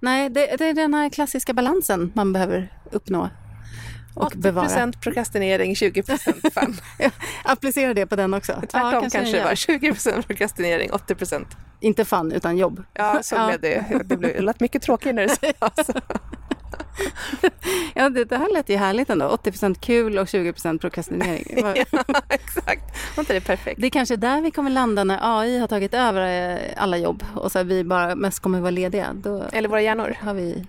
[0.01, 3.31] Nej, det, det är den här klassiska balansen man behöver uppnå
[4.16, 4.92] och 80 bevara.
[5.00, 6.02] prokrastinering, 20
[6.55, 6.76] fun.
[6.98, 7.11] Ja,
[7.44, 8.52] Applicera det på den också.
[8.52, 11.14] Tvärtom Ja, kanske, jag det var 20 prokrastinering, 80
[11.81, 12.83] Inte fun, utan jobb.
[12.94, 13.46] Ja, så Ja.
[13.46, 13.85] blev det.
[14.05, 15.90] Det blev det lät mycket tråkigare när det sades.
[17.94, 19.26] Ja, det, det här lät ju härligt ändå.
[19.29, 21.44] 80 kul och 20 prokrastinering.
[21.57, 21.74] Ja,
[22.29, 23.16] exakt.
[23.16, 23.81] Var inte det perfekt?
[23.81, 27.24] Det är kanske där vi kommer landa när AI har tagit över eh, alla jobb
[27.35, 29.07] och så vi bara mest kommer vara lediga.
[29.14, 30.16] Då Eller våra hjärnor.
[30.20, 30.64] har vi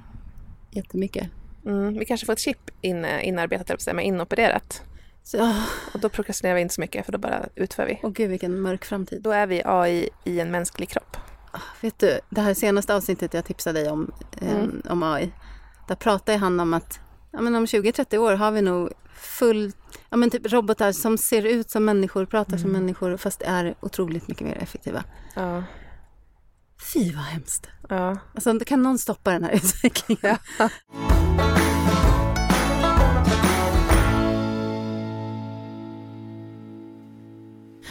[0.71, 1.27] jättemycket.
[1.67, 4.81] Mm, vi kanske får ett chip in, inarbetat, eller inopererat.
[5.23, 5.53] Så,
[5.93, 7.99] Och då prokrastinerar vi inte så mycket, för då bara utför vi.
[8.03, 9.21] åh gud vilken mörk framtid.
[9.21, 11.17] Då är vi AI i en mänsklig kropp.
[11.81, 14.81] Vet du, det här senaste avsnittet jag tipsade dig om, eh, Mm.
[14.89, 15.31] om AI,
[15.87, 16.99] där pratade han om att
[17.31, 19.71] ja, men om 20-30 år har vi nog full,
[20.09, 22.61] ja, men typ robotar som ser ut som människor, pratar Mm.
[22.61, 25.03] som människor fast är otroligt mycket mer effektiva.
[25.35, 25.63] Ja.
[26.93, 27.67] Fy vad hemskt.
[27.89, 28.17] ja.
[28.35, 30.37] Alltså, kan någon stoppa den här utvecklingen?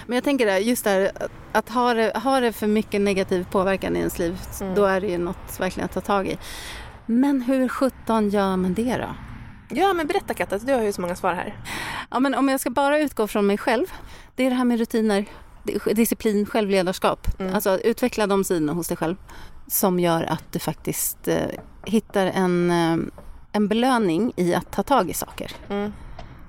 [0.06, 1.10] Men jag tänker det, just det här,
[1.52, 4.74] att- ha det, ha det för mycket negativ påverkan i ens liv, Mm.
[4.74, 6.38] då är det ju något verkligen att ta tag i.
[7.06, 9.08] Men hur sjutton gör man det då?
[9.70, 11.56] ja, men berätta Katta, du har ju så många svar här.
[12.10, 13.86] Ja, men om jag ska bara utgå från mig själv,
[14.36, 15.24] det är det här med rutiner,
[15.62, 17.26] di- disciplin, självledarskap.
[17.40, 17.54] Mm.
[17.54, 19.16] Alltså utveckla de sidorna hos dig själv
[19.66, 21.36] som gör att du faktiskt eh,
[21.84, 22.96] hittar en, eh,
[23.52, 25.52] en belöning i att ta tag i saker.
[25.68, 25.92] Mm.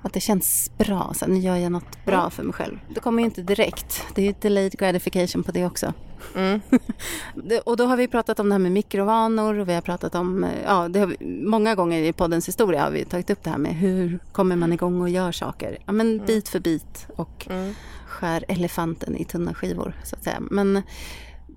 [0.02, 2.30] Att det känns bra, så nu gör jag något bra Mm.
[2.30, 2.78] för mig själv.
[2.94, 5.92] Det kommer ju inte direkt, det är ju delayed gratification på det också.
[6.36, 6.60] Mm.
[7.64, 10.44] Och då har vi pratat om det här med mikrovanor och vi har pratat om,
[10.44, 13.50] eh, ja, det har vi, många gånger i poddens historia har vi tagit upp det
[13.50, 15.78] här med hur kommer man igång och gör saker.
[15.86, 17.74] Ja, men bit för bit och Mm.
[18.06, 20.40] skär elefanten i tunna skivor så att säga.
[20.40, 20.82] Men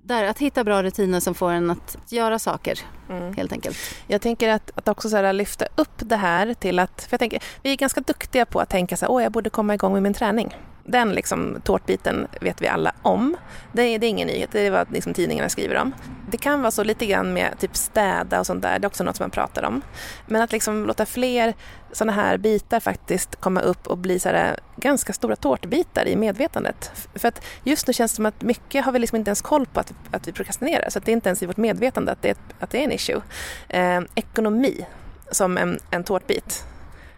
[0.04, 3.34] där, att hitta bra rutiner som får en att göra saker, Mm.
[3.34, 3.78] helt enkelt.
[4.08, 7.20] Jag tänker att, att också så här, lyfta upp det här till att, för jag
[7.20, 9.94] tänker, vi är ganska duktiga på att tänka så här, åh jag borde komma igång
[9.94, 10.56] med min träning.
[10.92, 13.38] Den liksom, tårtbiten vet vi alla om.
[13.74, 15.94] Det är, det är ingen nyhet, det är vad liksom, tidningarna skriver om.
[16.32, 19.04] Det kan vara så lite grann med typ städa och sånt där, det är också
[19.04, 19.82] något som man pratar om.
[20.28, 21.54] Men att liksom låta fler
[21.92, 26.16] sådana här bitar faktiskt komma upp och bli så här, eh, ganska stora tårtbitar i
[26.16, 26.92] medvetandet.
[27.16, 29.66] För att just nu känns det som att mycket har vi liksom inte ens koll
[29.66, 32.22] på att, att vi prokrastinerar, så att det är inte ens i vårt medvetande att
[32.22, 33.22] det är, att det är en issue.
[33.70, 34.86] Eh, ekonomi
[35.32, 36.66] som en, en tårtbit.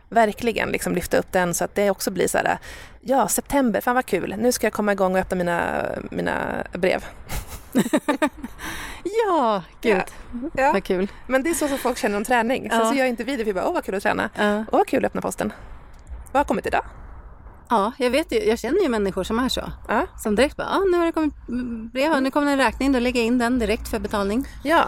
[0.10, 2.58] Verkligen liksom lyfta upp den så att det också blir så här, eh,
[3.06, 7.06] ja september, fan vad kul, nu ska jag komma igång och öppna mina, mina brev.
[9.28, 10.02] Ja, gud,
[10.54, 10.72] Ja.
[10.74, 11.12] vad kul.
[11.28, 12.70] Men det är så som folk känner om träning.
[12.70, 12.86] Sen Ja.
[12.86, 14.30] så gör inte vi det, vi bara, åh vad kul att träna.
[14.38, 14.58] Ja.
[14.60, 15.54] Åh vad kul att öppna posten.
[16.32, 16.86] Vad har kommit idag?
[17.70, 19.72] ja, jag vet ju, jag känner ju människor som är så.
[19.88, 20.06] Ja.
[20.18, 21.34] Som direkt bara, ah, nu har det kommit
[21.94, 24.46] brev, nu kommer en räkning, då lägger jag in den direkt för betalning.
[24.64, 24.86] ja.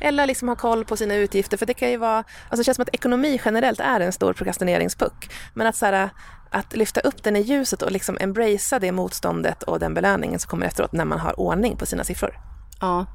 [0.00, 2.76] Eller liksom ha koll på sina utgifter, för det kan ju vara, alltså det känns
[2.76, 5.30] som att ekonomi generellt är en stor prokrastineringspuck.
[5.54, 6.10] Men att, så här,
[6.50, 10.48] att lyfta upp den i ljuset och liksom embracea det motståndet och den belöningen som
[10.48, 12.38] kommer efteråt när man har ordning på sina siffror.
[12.80, 13.06] Ja.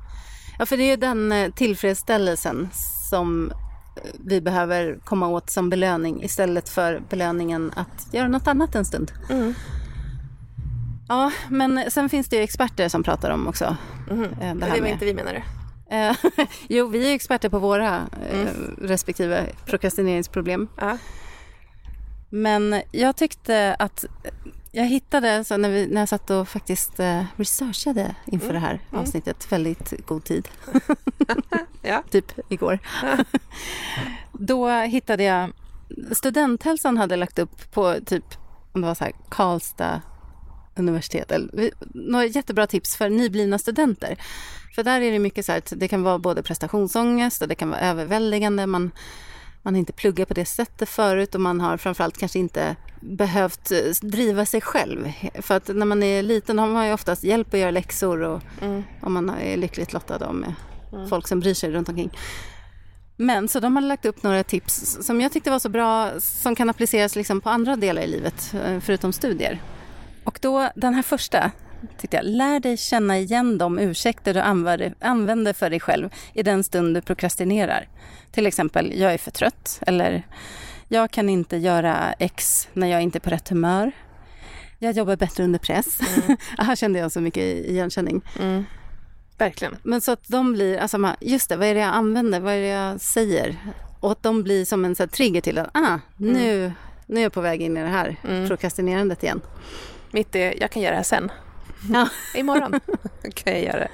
[0.60, 2.70] ja, för det är ju den eh, tillfredsställelsen
[3.10, 8.76] som eh, vi behöver komma åt som belöning istället för belöningen att göra något annat
[8.76, 9.12] en stund.
[9.30, 9.54] Mm.
[11.08, 13.78] Ja, men sen finns det ju experter som pratar om också.
[14.12, 14.24] Mhm.
[14.24, 14.92] eh, Det, Det här var med.
[14.92, 15.38] inte vi menade.
[15.38, 15.44] Eh,
[16.68, 18.48] jo, vi är experter på våra eh,
[18.82, 20.68] respektive prokrastineringsproblem.
[20.78, 20.98] Ja.
[22.30, 24.06] Men jag tyckte att
[24.72, 28.80] jag hittade, så när, vi, när jag satt och faktiskt eh, researchade inför det här
[28.92, 30.48] avsnittet, väldigt god tid,
[31.82, 32.04] Ja.
[32.12, 32.80] typ igår.
[34.32, 35.52] Då hittade jag,
[36.12, 38.26] Studenthälsan hade lagt upp på typ,
[38.72, 40.02] om det var så här, Karlstad
[40.76, 44.18] universitet, eller, några jättebra tips för nyblivna studenter.
[44.80, 47.56] För där är det mycket så här att det kan vara både prestationsångest och det
[47.56, 48.68] kan vara överväldigande.
[48.68, 48.92] Man,
[49.62, 53.72] man har inte pluggat på det sättet förut och man har framförallt kanske inte behövt
[53.72, 55.12] eh, driva sig själv.
[55.42, 58.42] För att när man är liten har man ju oftast hjälp att göra läxor och
[58.62, 58.84] Mm.
[59.02, 60.54] om man är lyckligt lottad och med
[61.10, 62.12] folk som bryr sig runt omkring.
[63.16, 66.56] Men så de har lagt upp några tips som jag tyckte var så bra som
[66.56, 69.62] kan appliceras liksom på andra delar i livet eh, förutom studier.
[70.24, 71.52] Och då den här första
[71.98, 74.40] tyckte jag, lär dig känna igen de ursäkter du
[75.00, 77.88] använder, för dig själv i den stund du prokrastinerar.
[78.32, 80.24] Till exempel, jag är för trött eller
[80.88, 83.92] jag kan inte göra X när jag inte är på rätt humör.
[84.80, 86.00] Jag jobbar bättre under press.
[86.58, 88.22] här kände jag så mycket igenkänning.
[88.40, 88.66] Mm.
[89.38, 89.76] Verkligen.
[89.84, 92.60] Men så att de blir, alltså just det, vad är det jag använder, vad är
[92.60, 93.58] det jag säger?
[94.00, 96.74] Och att de blir som en så här trigger till att, ah, nu,
[97.06, 98.16] nu är jag på väg in i det här
[98.48, 99.42] prokrastinerandet igen.
[100.12, 101.32] Mitt är, jag kan göra det här sen.
[101.94, 102.10] Ja.
[102.36, 102.80] Imorgon
[103.34, 103.90] kan jag göra det.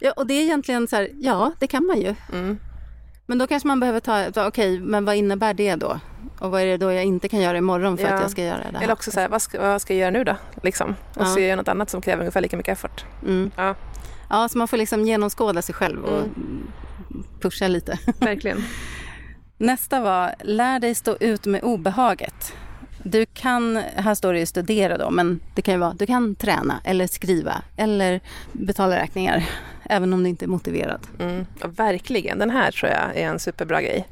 [0.00, 2.14] ja, och det är egentligen så här, ja, det kan man ju.
[2.32, 2.58] Mm.
[3.26, 6.00] Men då kanske man behöver ta, ta okej, men vad innebär det då?
[6.38, 8.14] Och vad är det då jag inte kan göra imorgon för Ja.
[8.14, 8.84] att jag ska göra det här?
[8.84, 10.36] Eller också så här, vad ska, vad ska jag göra nu då?
[10.62, 10.90] Liksom.
[10.90, 11.24] Och Ja.
[11.24, 13.04] så gör jag något annat som kräver ungefär lika mycket effort.
[13.22, 13.50] Mm.
[13.56, 13.74] Ja,
[14.30, 16.22] Ja, så man får liksom genomskåda sig själv och
[17.40, 17.98] pusha lite.
[18.20, 18.64] verkligen.
[19.58, 22.52] Nästa var, lär dig stå ut med obehaget.
[23.02, 26.34] Du kan, här står det ju studera då, men det kan ju vara, du kan
[26.34, 28.20] träna eller skriva eller
[28.52, 29.48] betala räkningar,
[29.84, 31.06] även om du inte är motiverad.
[31.18, 31.46] Mm.
[31.60, 32.38] Ja, verkligen.
[32.38, 34.08] Den här tror jag är en superbra grej.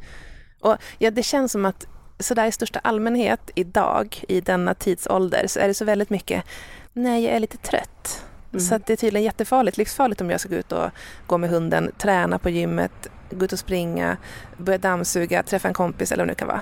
[0.61, 1.87] Och ja, det känns som att
[2.18, 6.44] sådär i största allmänhet idag, i denna tidsålder, så är det så väldigt mycket,
[6.92, 8.24] nej jag är lite trött.
[8.59, 10.90] Så att det är tydligen jättefarligt, livsfarligt om jag ska gå ut och
[11.27, 14.16] gå med hunden, träna på gymmet, gå ut och springa,
[14.57, 16.61] börja dammsuga, träffa en kompis eller vad det nu kan vara.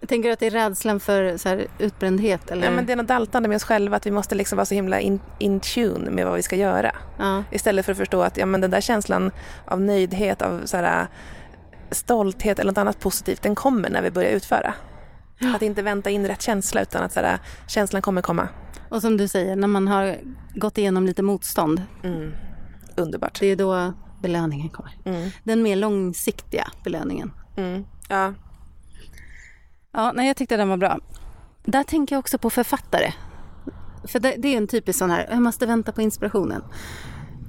[0.00, 2.64] Jag tänker att det är rädslan för så här, utbrändhet eller?
[2.64, 4.74] Ja, men det är något daltande med oss själva, att vi måste liksom vara så
[4.74, 6.92] himla in, in tune med vad vi ska göra.
[7.18, 7.44] ja.
[7.50, 9.30] Istället för att förstå att ja, men den där känslan
[9.64, 11.06] av nöjdhet, av så här,
[11.90, 14.74] stolthet eller något annat positivt, den kommer när vi börjar utföra.
[15.54, 18.48] Att inte vänta in rätt känsla utan att så här, känslan kommer komma.
[18.88, 20.18] Och som du säger, när man har
[20.54, 22.32] gått igenom lite motstånd, Mm.
[22.96, 23.40] Underbart.
[23.40, 24.92] det är då belöningen kommer.
[25.04, 25.30] Mm.
[25.44, 27.32] Den mer långsiktiga belöningen.
[27.56, 27.84] Mm.
[28.08, 28.34] Ja.
[29.92, 30.98] Ja, nej, jag tyckte den var bra.
[31.64, 33.12] Där tänker jag också på författare.
[34.04, 36.62] För det, det är en typisk sån här, jag måste vänta på inspirationen.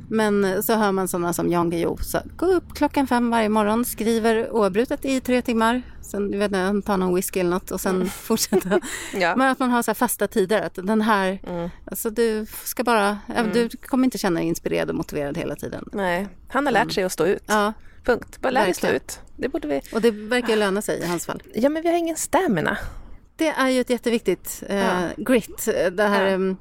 [0.10, 3.86] Men så hör man sådana som Jan Guillou, så gå upp klockan fem varje morgon,
[3.86, 6.51] skriver oavbrutet i tre timmar, sen du vet,
[6.86, 8.80] tar någon whisky eller något och sen fortsätta.
[9.13, 9.36] Ja.
[9.36, 11.70] Men att man har så här fasta tider, att den här, Mm.
[11.86, 13.18] alltså du ska bara,
[13.53, 15.89] du kommer inte känna dig inspirerad och motiverad hela tiden.
[15.93, 17.43] Nej, han har lärt sig att stå ut.
[17.45, 17.74] Ja,
[18.06, 18.41] Punkt.
[18.41, 19.20] Bara lär dig stå ut.
[19.38, 19.82] Det borde vi.
[19.93, 21.41] och det verkar löna sig i hans fall.
[21.54, 22.78] Ja, men vi har ingen stamina.
[23.36, 25.08] Det är ju ett jätteviktigt eh, Ja.
[25.18, 25.66] grit.
[25.91, 26.30] Det här Ja.
[26.30, 26.58] ehm,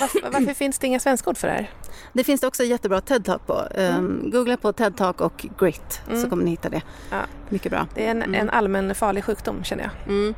[0.00, 1.70] Varför, varför finns det inga svenska ord för det här?
[2.12, 3.68] Det finns det också jättebra TED-talk på.
[3.80, 6.82] Um, googla på TED-talk och grit så kommer ni hitta det.
[7.10, 7.20] Ja.
[7.48, 7.86] Mycket bra.
[7.94, 10.14] Det är en, en allmän farlig sjukdom känner jag.
[10.14, 10.34] Mm.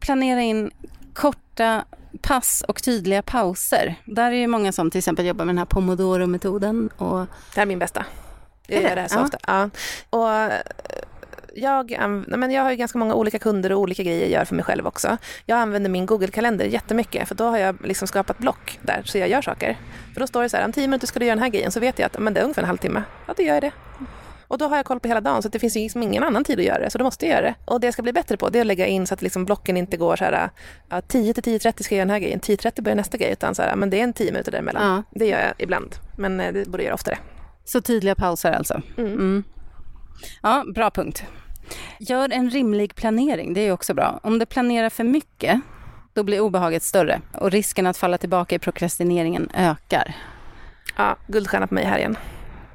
[0.00, 0.70] Planera in
[1.14, 1.84] korta
[2.22, 3.94] pass och tydliga pauser.
[4.04, 6.90] Där är det många som till exempel jobbar med den här pomodoro-metoden.
[6.96, 7.18] Och...
[7.18, 7.26] Det
[7.56, 8.04] här är min bästa.
[8.74, 9.38] Jag gör det här så ofta.
[9.46, 9.70] Ja.
[10.10, 10.50] Och
[11.54, 11.96] jag,
[12.26, 14.64] men jag har ju ganska många olika kunder och olika grejer jag gör för mig
[14.64, 15.16] själv också.
[15.46, 19.28] Jag använder min Google-kalender jättemycket för då har jag liksom skapat block där så jag
[19.28, 19.78] gör saker.
[20.14, 21.72] För då står det så här, om tio minuter ska du göra den här grejen
[21.72, 23.02] så vet jag att men det är ungefär en halvtimme.
[23.26, 23.72] Ja, då gör jag det.
[24.48, 26.58] Och då har jag koll på hela dagen så det finns liksom ingen annan tid
[26.58, 27.54] att göra det så då måste jag göra det.
[27.64, 29.44] Och det jag ska bli bättre på det är att lägga in så att liksom
[29.44, 30.50] blocken inte går så här,
[30.88, 33.54] ja, 10 till 10.30 ska jag göra den här grejen, 10.30 börjar nästa grej utan
[33.54, 34.96] så här, men det är en 10 minuter däremellan.
[34.96, 35.18] Ja.
[35.18, 37.18] Det gör jag ibland, men eh, det borde jag göra oftare.
[37.64, 38.82] Så tydliga pauser alltså.
[38.96, 39.12] Mm.
[39.12, 39.44] Mm.
[40.42, 41.24] Ja, bra punkt.
[41.98, 44.20] Gör en rimlig planering, det är också bra.
[44.22, 45.60] Om du planerar för mycket,
[46.12, 50.16] då blir obehaget större och risken att falla tillbaka i prokrastineringen ökar.
[50.96, 52.16] Ja, guldstjärna på mig här igen.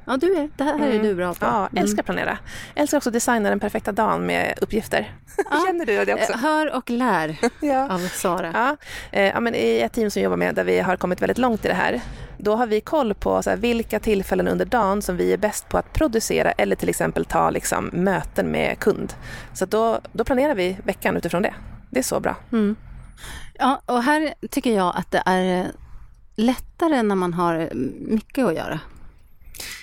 [0.08, 1.02] Ja, du är, det här är Mm.
[1.02, 1.46] du bra på.
[1.46, 2.38] Ja, älskar att planera.
[2.74, 5.12] Älskar också att designa den perfekta dagen med uppgifter.
[5.66, 6.32] Känner du det också?
[6.32, 7.92] Eh, Hör och lär Ja.
[7.94, 8.50] av Sara.
[8.54, 8.76] Ja,
[9.18, 11.64] eh, ja, men I ett team som jobbar med där vi har kommit väldigt långt
[11.64, 12.00] i det här,
[12.38, 15.68] då har vi koll på så här, vilka tillfällen under dagen som vi är bäst
[15.68, 19.14] på att producera eller till exempel ta liksom, möten med kund.
[19.54, 21.54] Så då, då planerar vi veckan utifrån det.
[21.90, 22.34] Det är så bra.
[22.52, 22.76] Mm.
[23.58, 25.66] Ja, och här tycker jag att det är
[26.36, 27.68] lättare när man har
[28.00, 28.80] mycket att göra.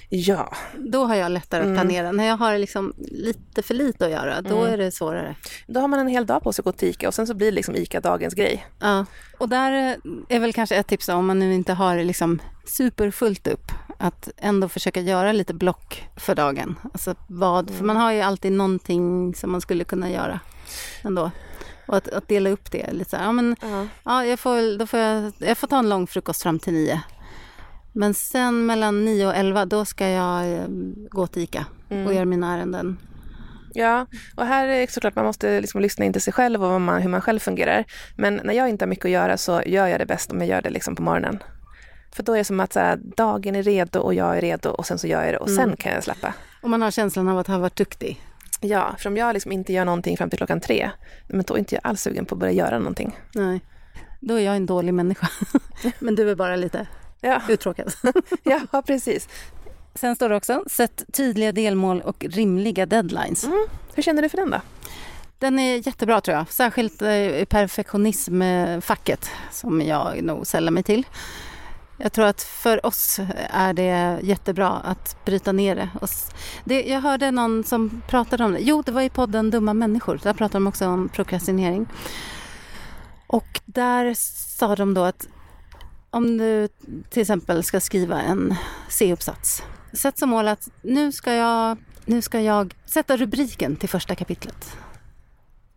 [0.10, 1.76] Ja, Då har jag lättare att Mm.
[1.82, 2.12] planera.
[2.12, 4.74] När jag har liksom lite för lite att göra, då Mm.
[4.74, 5.36] är det svårare.
[5.68, 7.34] då har man en hel dag på sig att gå till ICA och sen så
[7.34, 8.66] blir det liksom ICA dagens grej.
[8.80, 9.06] Ja.
[9.38, 12.40] Och där eh, är väl kanske ett tips då, om man nu inte har liksom
[12.66, 16.76] superfullt upp, att ändå försöka göra lite block för dagen.
[16.94, 20.40] Alltså vad, för man har ju alltid någonting som man skulle kunna göra
[21.02, 21.32] ändå.
[21.88, 23.88] Och att, att dela upp det lite så här, ja men Ja.
[24.04, 27.02] Ja, jag får, då får jag, jag får ta en lång frukost fram till nio.
[27.96, 30.68] Men sen mellan nio och elva, då ska jag eh,
[31.10, 32.98] gå till ICA och göra mina ärenden.
[33.74, 36.82] Ja, och här är det såklart man måste liksom lyssna in till sig själv och
[36.82, 37.86] man, hur man själv fungerar.
[38.16, 40.48] Men när jag inte har mycket att göra så gör jag det bäst om jag
[40.48, 41.40] gör det liksom på morgonen.
[42.12, 44.86] För då är det som att här, dagen är redo och jag är redo och
[44.86, 46.34] sen så gör jag det och sen kan jag släppa.
[46.62, 48.22] Och man har känslan av att ha varit duktig.
[48.62, 50.90] Ja, för om jag liksom inte gör någonting fram till klockan tre,
[51.28, 53.20] men då är inte jag alls sugen på att börja göra någonting.
[53.36, 53.62] Nej.
[54.20, 55.28] Då är jag en dålig människa.
[56.00, 56.88] Men du är bara lite
[57.26, 57.94] Ja, uttråkad.
[58.44, 59.30] ja precis.
[59.96, 63.50] Sen står det också, sätt tydliga delmål och rimliga deadlines.
[63.96, 64.62] Hur känner du för den då?
[65.40, 66.52] Den är jättebra tror jag.
[66.52, 71.06] Särskilt eh, i perfektionismfacket som jag nog sällar mig till.
[71.98, 73.20] Jag tror att för oss
[73.50, 75.90] är det jättebra att bryta ner det.
[76.64, 78.60] Det jag hörde någon som pratade om det.
[78.62, 80.20] Jo, det var i podden Dumma människor.
[80.24, 81.88] Där pratade de också om prokrastinering.
[83.28, 84.14] Och där
[84.58, 85.28] sa de då att
[86.16, 86.68] om du
[87.10, 88.56] till exempel ska skriva en
[88.90, 89.64] C-uppsats.
[89.94, 94.78] Sätt som mål att nu ska jag, nu ska jag sätta rubriken till första kapitlet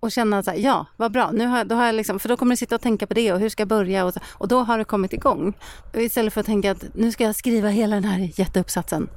[0.01, 2.37] och känna så här, ja, vad bra, nu har, då har jag liksom, för då
[2.37, 4.49] kommer du sitta och tänka på det och hur ska jag börja och, så, och
[4.49, 5.55] då har det kommit igång.
[5.95, 9.09] Istället för att tänka att nu ska jag skriva hela den här jätteuppsatsen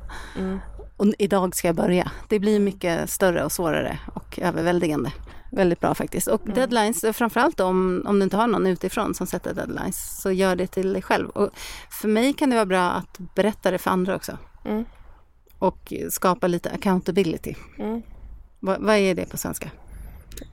[0.97, 2.11] och idag ska jag börja.
[2.29, 5.11] Det blir mycket större och svårare och överväldigande.
[5.51, 6.27] Väldigt bra faktiskt.
[6.27, 10.55] Och deadlines, framförallt om, om du inte har någon utifrån som sätter deadlines, så gör
[10.55, 11.29] det till dig själv.
[11.29, 11.49] Och
[12.01, 14.37] för mig kan det vara bra att berätta det för andra också.
[14.65, 14.85] Mm.
[15.59, 17.55] Och skapa lite accountability.
[17.79, 18.01] Mm.
[18.59, 19.71] Vad, vad är det på svenska?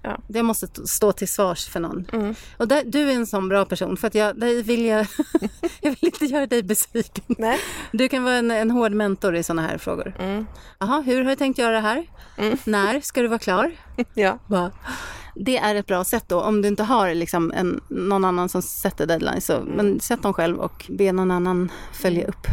[0.02, 0.18] Ja.
[0.28, 2.06] Det måste stå till svars för någon.
[2.12, 2.34] Mm.
[2.56, 5.06] Och där, du är en sån bra person för att jag, vill jag,
[5.80, 7.24] jag vill inte göra dig besviken.
[7.38, 7.58] Nej.
[7.92, 10.14] Du kan vara en, en hård mentor i såna här frågor.
[10.18, 10.46] Mm.
[10.78, 12.06] Jaha, hur har du tänkt göra det här?
[12.64, 13.72] När ska du vara klar?
[14.14, 14.38] Ja.
[14.46, 14.70] Va?
[15.34, 18.62] Det är ett bra sätt då, om du inte har liksom en, någon annan som
[18.62, 19.46] sätter deadlines.
[19.46, 22.46] Så, Men sätt dem själv och be någon annan följa upp.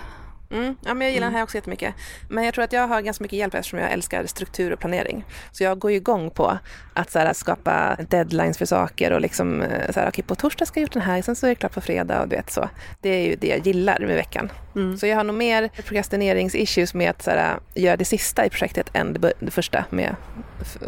[0.55, 0.75] Mm.
[0.85, 1.93] ja, men jag gillar den här också jättemycket.
[2.29, 5.25] Men jag tror att jag har ganska mycket hjälp eftersom jag älskar struktur och planering.
[5.51, 6.57] Så jag går ju igång på
[6.93, 10.65] att så här, skapa deadlines för saker och liksom eh, så här, okej, på torsdag
[10.65, 12.51] ska jag gjort den här, sen så är det klart på fredag och du vet
[12.51, 12.69] så.
[13.01, 14.51] Det är ju det jag gillar med veckan.
[14.97, 18.89] Så jag har nog mer procrastinerings-issues med att så här, göra det sista i projektet
[18.93, 20.15] än det, första med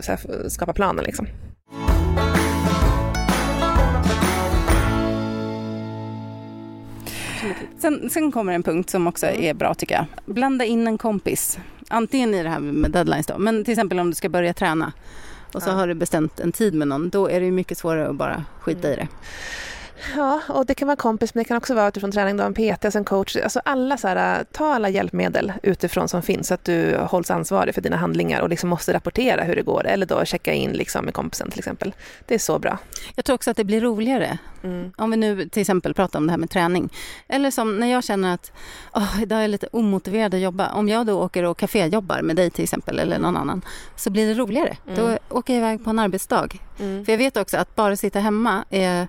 [0.08, 1.28] att skapa planen liksom.
[7.78, 10.06] Sen, sen kommer en punkt som också är bra tycker jag.
[10.34, 11.60] Blanda in en kompis.
[11.88, 14.94] Antingen i det här med deadlines då, men till exempel om du ska börja träna
[15.54, 15.74] och så Ja.
[15.74, 18.44] har du bestämt en tid med någon, då är det ju mycket svårare att bara
[18.60, 19.08] skita i det.
[20.16, 22.54] Ja, och det kan vara kompis, men det kan också vara utifrån träning, då, en
[22.54, 23.36] PT, en coach.
[23.36, 27.76] Alltså alla så här, ta alla hjälpmedel utifrån som finns så att du hålls ansvarig
[27.76, 31.06] för dina handlingar och liksom måste rapportera hur det går eller då checka in liksom
[31.06, 31.96] med kompisen till exempel.
[32.26, 32.78] Det är så bra.
[33.16, 34.38] Jag tror också att det blir roligare.
[34.64, 34.92] Mm.
[34.98, 36.90] Om vi nu till exempel pratar om det här med träning.
[37.28, 38.52] Eller som när jag känner att
[38.94, 40.72] oh, idag är jag lite omotiverad att jobba.
[40.72, 43.62] Om jag då åker och kaféjobbar med dig till exempel eller någon annan
[43.96, 44.78] så blir det roligare.
[44.88, 45.00] Mm.
[45.00, 46.50] Då åker jag iväg på en arbetsdag.
[46.80, 47.06] Mm.
[47.06, 49.08] För jag vet också att bara sitta hemma är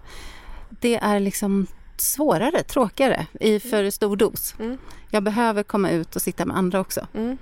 [0.80, 1.66] det är liksom
[1.96, 4.54] svårare, tråkigare i för stor dos.
[4.58, 4.78] Mm.
[5.10, 7.06] Jag behöver komma ut och sitta med andra också.
[7.14, 7.38] Mm.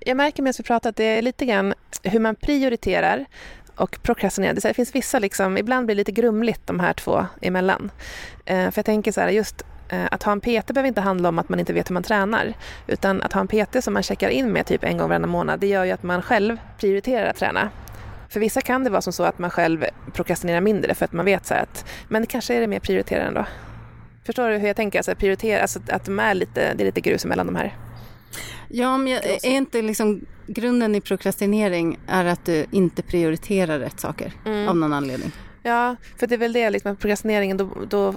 [0.00, 3.26] Jag märker med att vi pratar att det är lite grann hur man prioriterar
[3.76, 4.54] och prokrastinerar.
[4.54, 7.90] Det finns vissa, liksom, ibland blir det lite grumligt de här två emellan.
[8.44, 11.28] Eh, för jag tänker så här, just eh, att ha en PT behöver inte handla
[11.28, 12.54] om att man inte vet hur man tränar.
[12.86, 15.60] Utan att ha en PT som man checkar in med typ en gång varannan månad,
[15.60, 17.70] det gör ju att man själv prioriterar att träna.
[18.28, 21.24] För vissa kan det vara som så att man själv prokrastinerar mindre för att man
[21.24, 23.46] vet så att, men kanske är det mer prioriterande ändå.
[24.26, 24.98] Förstår du hur jag tänker?
[24.98, 27.76] Alltså, prioritera, alltså att de är lite, det är lite grus mellan de här.
[28.68, 34.00] Ja, men jag, är inte liksom grunden i prokrastinering är att du inte prioriterar rätt
[34.00, 34.68] saker mm.
[34.68, 35.32] av någon anledning?
[35.66, 38.14] Ja, för det är väl det, liksom, prokrastineringen, då, då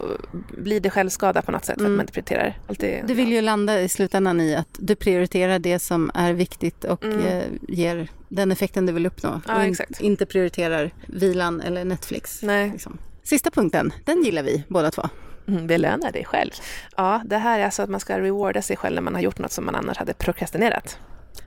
[0.58, 1.92] blir det självskada på något sätt för mm.
[1.92, 2.58] att man inte prioriterar.
[2.68, 6.84] Alltid, du vill ju landa i slutändan i att du prioriterar det som är viktigt
[6.84, 7.20] och mm.
[7.20, 9.42] eh, ger den effekten du vill uppnå.
[9.48, 12.42] Ja, och in, inte prioriterar vilan eller Netflix.
[12.42, 12.70] Nej.
[12.70, 12.98] Liksom.
[13.24, 15.10] Sista punkten, den gillar vi båda två.
[15.48, 16.52] Mm, belöna dig själv.
[16.98, 19.40] Ja, det här är alltså att man ska rewarda sig själv när man har gjort
[19.40, 20.98] något som man annars hade prokrastinerat.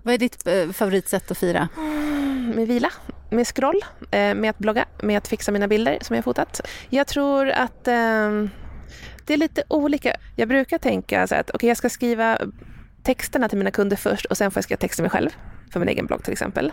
[0.03, 1.69] Vad är ditt eh, favoritsätt att fira?
[1.77, 2.91] Mm, med vila,
[3.31, 6.61] med scroll, eh, med att blogga, med att fixa mina bilder som jag fotat.
[6.89, 8.51] Jag tror att ehm,
[9.27, 10.17] det är lite olika.
[10.37, 12.39] Jag brukar tänka så att okay, jag ska skriva
[13.03, 15.31] texterna till mina kunder först och sen får jag skriva texten mig själv,
[15.73, 16.73] för min egen blogg till exempel.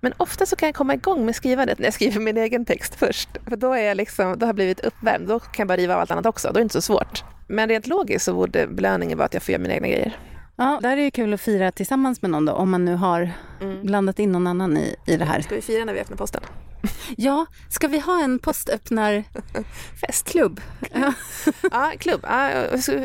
[0.00, 2.94] Men ofta så kan jag komma igång med skrivandet när jag skriver min egen text
[2.94, 3.28] först.
[3.48, 5.94] För då, är jag liksom, då har jag blivit uppvärmd, då kan jag bara riva
[5.94, 6.48] av allt annat också.
[6.48, 7.24] Då är det inte så svårt.
[7.46, 10.16] Men rent logiskt så borde belöningen vara att jag får göra mina egna grejer.
[10.60, 12.94] Ja, det här är ju kul att fira tillsammans med någon då, om man nu
[12.94, 13.30] har
[13.60, 13.82] mm.
[13.82, 15.40] blandat in någon annan i, i det här.
[15.40, 16.42] Ska vi fira när vi öppnar posten?
[17.16, 20.26] Ja, ska vi ha en postöppnarfest?
[20.32, 20.60] Klubb?
[20.92, 21.12] Ja,
[21.72, 22.20] ja klubb.
[22.22, 22.50] Ja,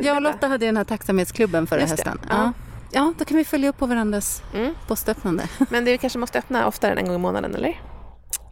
[0.01, 2.20] jag och Lotta hade den här tacksamhetsklubben förra hösten.
[2.30, 2.54] Ja.
[2.91, 4.74] ja, då kan vi följa upp på varandras mm.
[4.88, 5.43] postöppnande.
[5.70, 7.82] Men det kanske måste öppna oftare än en gång i månaden, eller?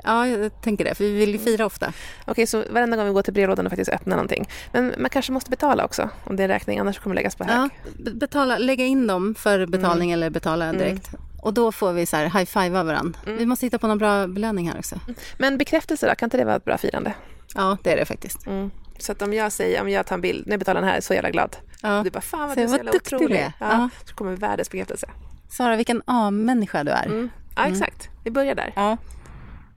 [0.04, 1.86] Ja, jag tänker det, för vi vill ju fira ofta.
[1.88, 4.49] Okej, okay, så varenda gång vi går till brevlådan och faktiskt öppnar någonting.
[4.72, 7.43] Men man kanske måste betala också, om det är räkning, annars kommer det läggas på
[7.43, 7.56] hög.
[7.58, 7.70] Ja,
[8.12, 10.20] betala, lägga in dem för betalning mm.
[10.20, 10.78] eller betala mm.
[10.78, 11.08] direkt.
[11.14, 11.22] Mm.
[11.41, 13.20] Och då får vi så här high-fivea varandra.
[13.26, 13.38] Mm.
[13.38, 14.99] Vi måste hitta på någon bra belöning här också.
[15.38, 17.14] Men bekräftelse då, kan inte det vara ett bra firande?
[17.56, 18.47] Ja, det är det faktiskt.
[18.47, 18.72] Mm.
[18.99, 21.14] Så att om jag säger, om jag tar en bild, nu betalar den här, så
[21.14, 21.56] jävla glad.
[21.82, 22.02] Ja.
[22.04, 23.52] Du bara, fan vad du är så jävla otrolig.
[23.60, 23.89] Ja, ja.
[24.06, 25.08] Så kommer världens bekräftelse.
[25.49, 27.06] Sara, vilken A-människa du är.
[27.06, 27.30] Mm.
[27.56, 28.10] Ja, exakt.
[28.24, 28.74] Vi börjar där.
[28.76, 28.97] Ja.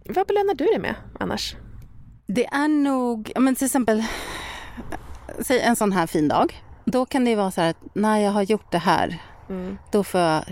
[0.09, 1.57] Vad belönar du dig med annars?
[2.27, 4.05] Det är nog, men till exempel,
[5.41, 6.63] säg en sån här fin dag.
[6.85, 9.79] Då kan det vara så här att när jag har gjort det här, mm.
[9.93, 10.45] då får jag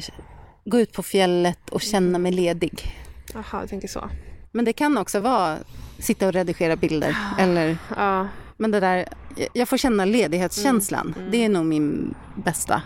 [0.64, 2.96] gå ut på fjället och känna mig ledig.
[3.34, 4.10] Jaha, jag tänker så.
[4.52, 5.58] Men det kan också vara
[5.98, 7.16] sitta och redigera bilder.
[7.38, 8.28] eller, ja.
[8.56, 9.08] Men det där,
[9.52, 11.06] jag får känna ledighetskänslan.
[11.06, 11.18] Mm.
[11.18, 11.30] Mm.
[11.30, 12.82] Det är nog min bästa.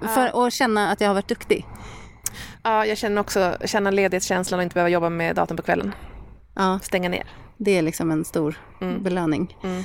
[0.00, 1.66] För att känna att jag har varit duktig.
[2.62, 5.94] Ja, jag känner också känna ledighetskänslan och inte behöva jobba med datorn på kvällen.
[6.60, 6.78] Ja.
[6.82, 7.26] Stänga ner.
[7.56, 9.02] Det är liksom en stor mm.
[9.02, 9.56] belöning.
[9.62, 9.84] Mm.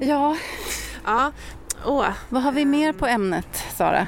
[0.08, 0.36] ja.
[1.04, 1.32] ja.
[1.84, 2.08] Oh.
[2.28, 4.06] Vad har vi mer på ämnet, Sara?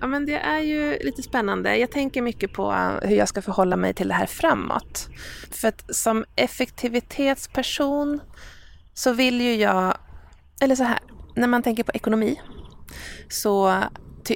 [0.00, 1.76] Ja, men det är ju lite spännande.
[1.76, 5.08] Jag tänker mycket på hur jag ska förhålla mig till det här framåt.
[5.50, 8.20] För att som effektivitetsperson
[8.94, 9.96] så vill ju jag,
[10.60, 10.98] eller så här,
[11.36, 12.40] när man tänker på ekonomi
[13.28, 13.82] så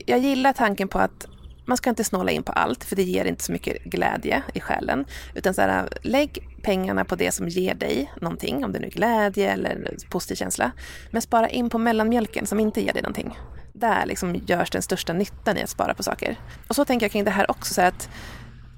[0.07, 1.27] jag gillar tanken på att
[1.65, 4.61] man ska inte snåla in på allt, för det ger inte så mycket glädje i
[4.61, 5.05] själen.
[5.35, 8.91] Utan så här, lägg pengarna på det som ger dig någonting, om det nu är
[8.91, 10.73] glädje eller positiv känsla.
[11.11, 13.39] Men spara in på mellanmjölken som inte ger dig någonting.
[13.73, 16.37] Där liksom görs den största nyttan i att spara på saker.
[16.69, 18.09] Och så tänker jag kring det här också, så att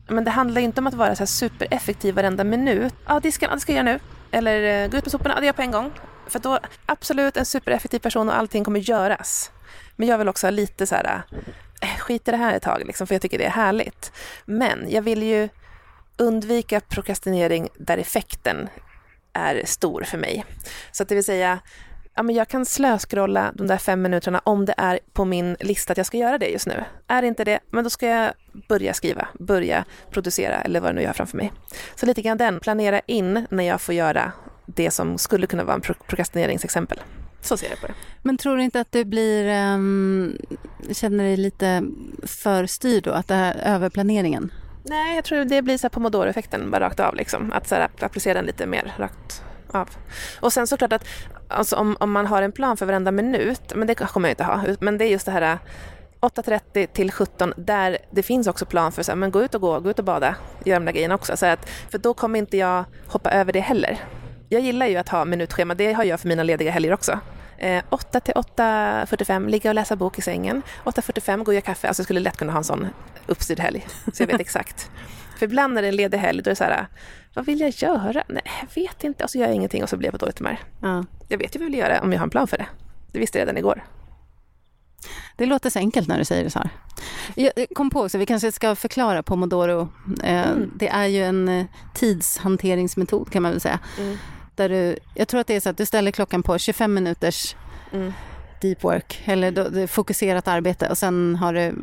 [0.09, 2.95] men det handlar inte om att vara så här supereffektiv varenda minut.
[3.07, 4.01] Ja, disken, det ska jag göra nu.
[4.31, 5.93] Eller eh, gå ut med soporna, ja, det gör jag på en gång.
[6.27, 9.51] För då, absolut en supereffektiv person och allting kommer göras.
[9.97, 11.23] Men jag vill också ha lite så här,
[11.81, 14.13] äh, skit i det här ett tag, liksom, för jag tycker det är härligt.
[14.45, 15.49] Men jag vill ju
[16.17, 18.69] undvika prokrastinering där effekten
[19.33, 20.45] är stor för mig.
[20.93, 21.59] Så att det vill säga,
[22.15, 25.93] ja, men jag kan slöskrolla de där fem minuterna om det är på min lista
[25.93, 26.85] att jag ska göra det just nu.
[27.07, 28.33] Är det inte det, men då ska jag
[28.69, 31.53] börja skriva, börja producera eller vad det nu gör framför mig.
[31.95, 34.33] Så lite grann den, planera in när jag får göra
[34.67, 37.01] det som skulle kunna vara en prokrastineringsexempel.
[37.45, 37.95] Så ser jag på det.
[38.23, 40.39] Men tror du inte att du blir, um,
[40.93, 41.85] känner dig lite
[42.23, 44.53] för styrd då, att det här överplaneringen?
[44.83, 47.15] Nej, jag tror det blir så här pomodoro-effekten bara rakt av.
[47.15, 47.53] Liksom.
[47.53, 49.91] Att så här, applicera den lite mer rakt av.
[50.41, 51.07] Och sen såklart att
[51.49, 54.45] alltså, om, om man har en plan för varenda minut, men det kommer jag inte
[54.45, 55.59] ha, men det är just det här
[56.21, 59.91] 8.30 till 17 där det finns också plan för att gå ut och gå, gå
[59.91, 60.35] ut och bada,
[60.65, 61.37] göra de där grejerna också.
[61.37, 63.99] Så att, för då kommer inte jag hoppa över det heller.
[64.49, 67.21] Jag gillar ju att ha minutschema, det har jag för mina lediga helger också.
[67.59, 70.63] Eh, 8 till 8.45, ligga och läsa bok i sängen.
[70.85, 71.89] 8.45, gå och göra kaffe.
[71.89, 72.87] Alltså jag skulle lätt kunna ha en sån
[73.27, 74.91] uppstyrd helg, så jag vet exakt.
[75.39, 76.87] För ibland när det är en ledig helg, då är det så här,
[77.35, 78.25] vad vill jag göra?
[78.29, 79.25] Nej, jag vet inte.
[79.25, 80.59] Och så gör jag ingenting och så blir jag på dåligt humör.
[80.83, 81.05] Ja.
[81.29, 82.67] Jag vet ju vad jag vill göra om jag har en plan för det.
[83.13, 83.85] Det visste jag redan igår.
[85.37, 86.71] Det låter så enkelt när du säger det så här.
[87.35, 89.89] Jag kom på också, vi kanske ska förklara pomodoro.
[90.23, 90.71] Eh, mm.
[90.77, 93.79] Det är ju en eh, tidshanteringsmetod kan man väl säga.
[93.99, 94.19] Mm.
[94.55, 97.57] Där du, jag tror att det är så att du ställer klockan på 25 minuters
[97.93, 98.13] mm.
[98.61, 101.75] deep work eller fokuserat arbete och sen har du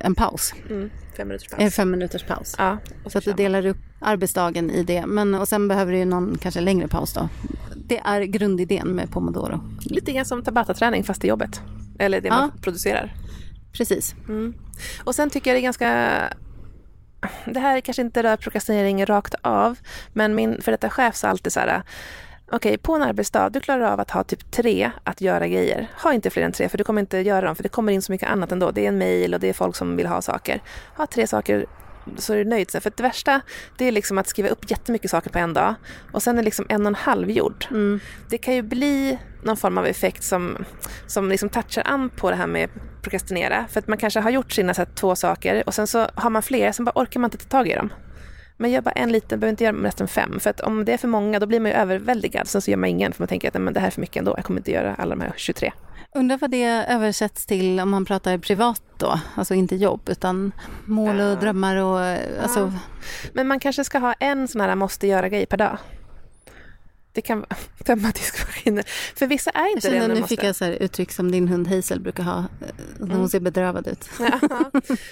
[0.00, 0.54] en paus.
[0.70, 0.90] Mm.
[1.16, 1.74] Fem minuters paus.
[1.74, 2.54] Fem minuters paus.
[2.58, 5.06] Ja, så att du delar upp arbetsdagen i det.
[5.06, 7.28] Men, och sen behöver du någon kanske längre paus då.
[7.76, 9.60] Det är grundidén med pomodoro.
[9.80, 11.60] Lite grann som tabata-träning fast i jobbet.
[11.98, 12.36] Eller det ja.
[12.36, 13.14] man producerar.
[13.72, 14.14] Precis.
[14.28, 14.54] Mm.
[15.04, 16.20] Och sen tycker jag det är ganska
[17.44, 19.78] det här kanske inte rör prokrastinering rakt av,
[20.12, 21.82] men min för detta chef sa alltid så här,
[22.46, 25.86] okej, okay, på en arbetsdag, du klarar av att ha typ tre att göra grejer.
[26.02, 28.02] Ha inte fler än tre, för du kommer inte göra dem, för det kommer in
[28.02, 28.70] så mycket annat ändå.
[28.70, 30.62] Det är en mail och det är folk som vill ha saker.
[30.96, 31.66] Ha tre saker
[32.16, 32.70] så är du nöjd.
[32.70, 33.40] För det värsta
[33.78, 35.74] det är liksom att skriva upp jättemycket saker på en dag
[36.12, 37.66] och sen är liksom en och en halv gjord.
[37.70, 38.00] Mm.
[38.30, 40.56] Det kan ju bli någon form av effekt som,
[41.06, 42.70] som liksom touchar an på det här med
[43.02, 43.66] prokrastinera.
[43.68, 46.30] För att man kanske har gjort sina så här, två saker och sen så har
[46.30, 47.92] man fler, sen bara orkar man inte ta tag i dem.
[48.56, 50.40] Men gör bara en liten, behöver inte göra resten fem.
[50.40, 52.48] För att om det är för många då blir man ju överväldigad.
[52.48, 54.16] Sen så gör man ingen för man tänker att men det här är för mycket
[54.16, 54.34] ändå.
[54.36, 55.72] Jag kommer inte göra alla de här 23.
[56.14, 60.52] Undrar vad det översätts till om man pratar privat då, alltså inte jobb utan
[60.84, 62.00] mål och drömmar och
[62.42, 62.60] alltså...
[62.60, 62.72] Ja.
[63.32, 65.78] Men man kanske ska ha en sån här måste göra-grej per dag.
[67.12, 67.44] Det kan
[67.84, 68.84] tömma diskmaskiner.
[69.14, 70.14] För vissa är inte jag det.
[70.14, 73.28] Nu fick jag så uttryck som din hund Hazel brukar ha eh, när hon mm.
[73.28, 74.10] ser bedrövad ut.
[74.18, 74.40] Ja.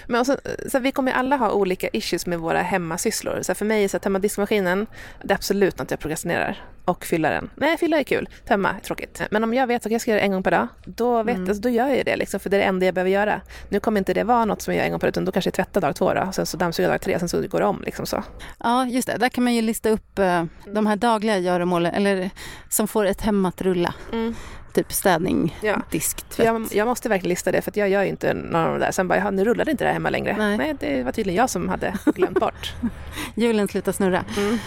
[0.06, 0.38] Men också,
[0.68, 3.42] så vi kommer alla ha olika issues med våra hemmasysslor.
[3.42, 4.86] Så för mig är så tömma diskmaskinen,
[5.22, 6.64] det är absolut något jag prokrastinerar.
[6.86, 7.50] Och fylla den.
[7.54, 8.28] Nej, fylla är kul.
[8.48, 9.22] Tömma är tråkigt.
[9.30, 11.36] Men om jag vet att jag ska göra det en gång per dag, då, vet,
[11.36, 11.48] mm.
[11.48, 12.16] alltså, då gör jag det.
[12.16, 13.40] Liksom, för det är det enda jag behöver göra.
[13.68, 15.32] Nu kommer inte det vara något som jag gör en gång per dag, utan då
[15.32, 17.66] kanske jag tvättar dag två, då, sen så dammsuger dag tre, sen så går det
[17.66, 17.82] om.
[17.84, 18.22] Liksom så.
[18.58, 19.16] Ja, just det.
[19.16, 22.30] Där kan man ju lista upp uh, de här dagliga göromålen, eller
[22.68, 23.94] som får ett hem att rulla.
[24.12, 24.34] Mm.
[24.72, 25.82] Typ städning, ja.
[25.90, 26.46] disk, tvätt.
[26.46, 28.90] Jag, jag, måste verkligen lista det, för jag gör ju inte någon av de där.
[28.90, 30.34] Sen bara, nu rullade inte det här hemma längre.
[30.38, 30.56] Nej.
[30.56, 32.74] Nej, det var tydligen jag som hade glömt bort.
[33.34, 34.24] Hjulen slutar snurra.
[34.36, 34.58] Mm.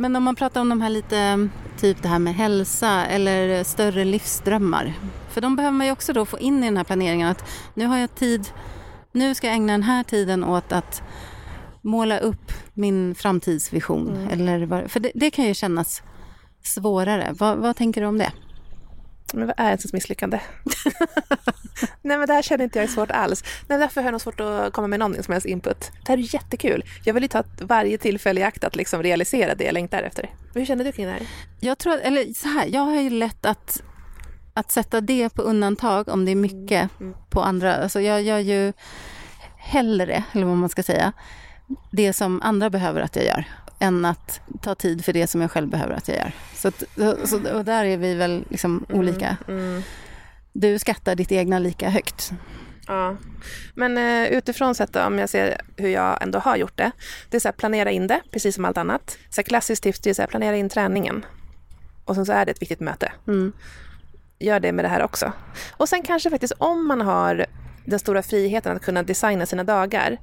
[0.00, 1.48] Men om man pratar om de här lite,
[1.80, 4.94] typ det här med hälsa eller större livsdrömmar.
[5.30, 7.44] För de behöver man ju också då få in i den här planeringen att
[7.74, 8.46] nu har jag tid,
[9.12, 11.02] nu ska jag ägna den här tiden åt att
[11.82, 14.08] måla upp min framtidsvision.
[14.08, 14.28] Mm.
[14.28, 16.02] Eller vad, för det, det, kan ju kännas
[16.62, 17.34] svårare.
[17.38, 18.32] Vad, vad tänker du om det?
[19.32, 20.40] Men vad är ens misslyckande?
[22.02, 23.44] Nej men det här känner inte jag är svårt alls.
[23.68, 25.90] Nej, därför har jag nog svårt att komma med någon som helst input.
[26.04, 26.84] Det här är jättekul.
[27.04, 30.30] Jag vill ju ta varje tillfälle i akt att liksom realisera det jag längtar efter.
[30.54, 31.22] Hur känner du kring det här?
[31.60, 33.82] Jag tror, eller så här, jag har ju lätt att,
[34.54, 37.12] att sätta det på undantag om det är mycket mm.
[37.12, 37.14] Mm.
[37.30, 37.76] på andra.
[37.76, 38.72] Alltså jag gör ju
[39.56, 41.12] hellre, eller vad man ska säga,
[41.92, 43.44] det som andra behöver att jag gör
[43.80, 46.32] än att ta tid för det som jag själv behöver att jag gör.
[46.54, 46.82] Så, att,
[47.24, 49.36] så och där är vi väl liksom mm, olika.
[49.48, 49.82] Mm.
[50.52, 52.32] Du skattar ditt egna lika högt.
[52.86, 53.16] Ja,
[53.74, 56.90] men uh, utifrån sett om jag ser hur jag ändå har gjort det.
[57.30, 59.18] Det är så här, planera in det, precis som allt annat.
[59.30, 61.24] Så här, klassiskt tips är så här, planera in träningen.
[62.04, 63.12] Och sen så är det ett viktigt möte.
[63.26, 63.52] Mm.
[64.38, 65.32] Gör det med det här också.
[65.72, 67.46] Och sen kanske faktiskt om man har
[67.84, 70.18] den stora friheten att kunna designa sina dagar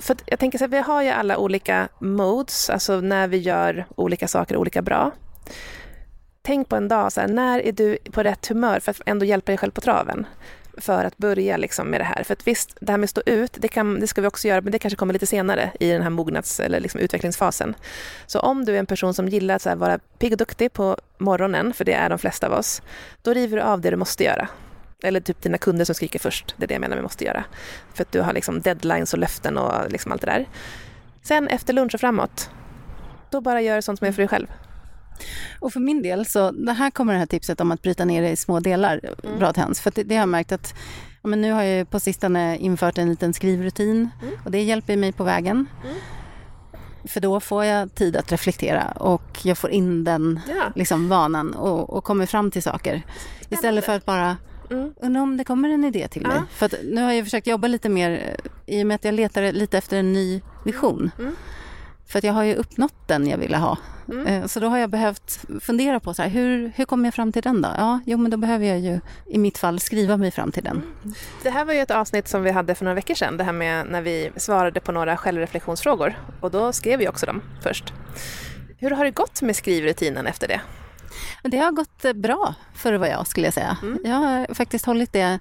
[0.00, 3.86] för jag tänker så här, vi har ju alla olika modes, alltså när vi gör
[3.96, 5.12] olika saker olika bra.
[6.42, 9.24] Tänk på en dag, så här, när är du på rätt humör för att ändå
[9.24, 10.26] hjälpa dig själv på traven?
[10.76, 12.24] För att börja liksom med det här.
[12.24, 14.48] För att visst, det här med att stå ut, det, kan, det ska vi också
[14.48, 17.74] göra, men det kanske kommer lite senare i den här mognads eller liksom utvecklingsfasen.
[18.26, 20.72] Så om du är en person som gillar att så här, vara pigg och duktig
[20.72, 22.82] på morgonen, för det är de flesta av oss,
[23.22, 24.48] då river du av det du måste göra.
[25.02, 26.54] Eller typ dina kunder som skriker först.
[26.56, 27.44] Det är det jag menar vi måste göra.
[27.94, 30.48] För att du har liksom deadlines och löften och liksom allt det där.
[31.22, 32.50] Sen efter lunch och framåt,
[33.30, 34.46] då bara gör sånt som är för dig själv.
[35.60, 38.22] Och för min del, så det här kommer det här tipset om att bryta ner
[38.22, 39.38] det i små delar mm.
[39.38, 39.80] bra till hands.
[39.80, 40.74] För det, det har jag märkt att
[41.22, 44.34] ja, men nu har jag på sistone infört en liten skrivrutin mm.
[44.44, 45.66] och det hjälper mig på vägen.
[45.84, 45.96] Mm.
[47.04, 50.72] För då får jag tid att reflektera och jag får in den ja.
[50.74, 53.02] liksom, vanan och, och kommer fram till saker.
[53.48, 54.36] Istället för att bara
[54.70, 54.94] Mm.
[55.00, 56.36] Undrar om det kommer en idé till mig.
[56.36, 56.42] Ja.
[56.50, 58.36] För nu har jag försökt jobba lite mer,
[58.66, 61.10] i och med att jag letar lite efter en ny vision.
[61.18, 61.36] Mm.
[62.06, 63.78] För att jag har ju uppnått den jag ville ha.
[64.12, 64.26] Mm.
[64.26, 67.32] Eh, Så då har jag behövt fundera på så här, hur, hur kommer jag fram
[67.32, 67.68] till den då?
[67.78, 70.82] Ja, jo men då behöver jag ju i mitt fall skriva mig fram till den.
[71.42, 73.52] Det här var ju ett avsnitt som vi hade för några veckor sedan, det här
[73.52, 76.18] med när vi svarade på några självreflektionsfrågor.
[76.40, 77.92] Och då skrev vi också dem först.
[78.78, 80.60] Hur har det gått med skrivrutinen efter det?
[81.42, 83.76] Det har gått eh, bra för vara jag skulle jag säga.
[83.82, 83.98] Mm.
[84.04, 85.38] Jag har faktiskt hållit det.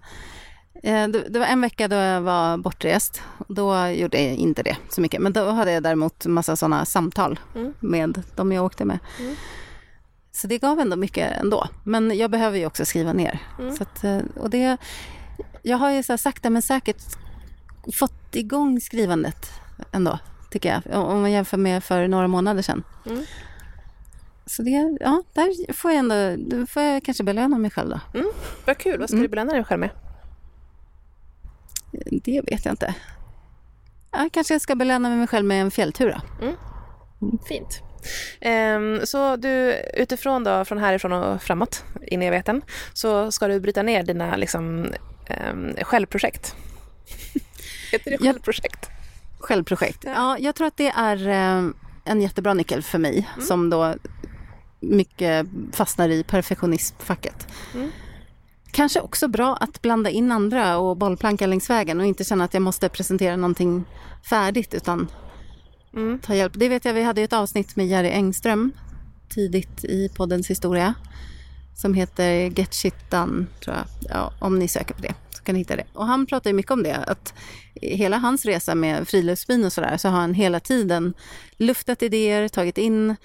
[0.84, 3.22] eh, Det det var en vecka då jag var bortrest.
[3.48, 5.22] Då gjorde jag inte det så mycket.
[5.22, 7.74] Men då hade jag däremot massa sådana samtal Mm.
[7.80, 9.00] med de jag åkte med.
[9.20, 9.36] Mm.
[10.32, 11.68] Så det gav ändå mycket ändå.
[11.84, 13.40] Men jag behöver ju också skriva ner.
[13.60, 13.76] Mm.
[13.80, 14.78] Att, eh, och det,
[15.62, 17.04] jag har ju så sakta men säkert
[18.00, 19.52] fått igång skrivandet
[19.92, 20.20] ändå,
[20.52, 21.04] tycker jag.
[21.04, 22.84] Om man jämför med för några månader sedan.
[24.44, 24.50] Mm.
[24.50, 28.00] Så det, ja, där får jag ändå, då får jag kanske belöna mig själv då.
[28.66, 29.24] Vad kul, vad ska Mm.
[29.24, 29.90] du belöna dig själv med?
[32.24, 32.96] Det vet jag inte.
[34.12, 36.48] Ja, kanske jag ska belöna mig själv med en fjälltur då.
[37.48, 37.82] Fint.
[38.42, 42.62] Ehm, så du, utifrån då, från härifrån och framåt, in i evigheten,
[42.94, 44.86] så ska du bryta ner dina liksom,
[45.54, 46.56] um, självprojekt.
[47.92, 48.90] Heter det självprojekt?
[49.40, 50.04] Självprojekt.
[50.06, 51.70] Ja, jag tror att det är eh,
[52.06, 53.46] en jättebra nyckel för mig Mm.
[53.48, 53.96] som då
[54.84, 57.48] mycket fastnar i perfektionistfacket.
[57.74, 57.92] Mm.
[58.72, 62.54] Kanske också bra att blanda in andra och bollplanka längs vägen och inte känna att
[62.54, 63.86] jag måste presentera någonting
[64.30, 65.08] färdigt utan
[65.96, 66.20] Mm.
[66.20, 66.54] ta hjälp.
[66.56, 68.72] Det vet jag, vi hade ett avsnitt med Jerry Engström
[69.30, 70.94] tidigt i poddens historia
[71.76, 73.86] som heter Get Shit Done, tror jag.
[74.10, 75.84] Ja, om ni söker på det så kan ni hitta det.
[75.94, 77.34] Och han pratar ju mycket om det, att
[77.74, 81.14] hela hans resa med friluftsbyn och sådär så har han hela tiden
[81.58, 83.16] luftat idéer, tagit in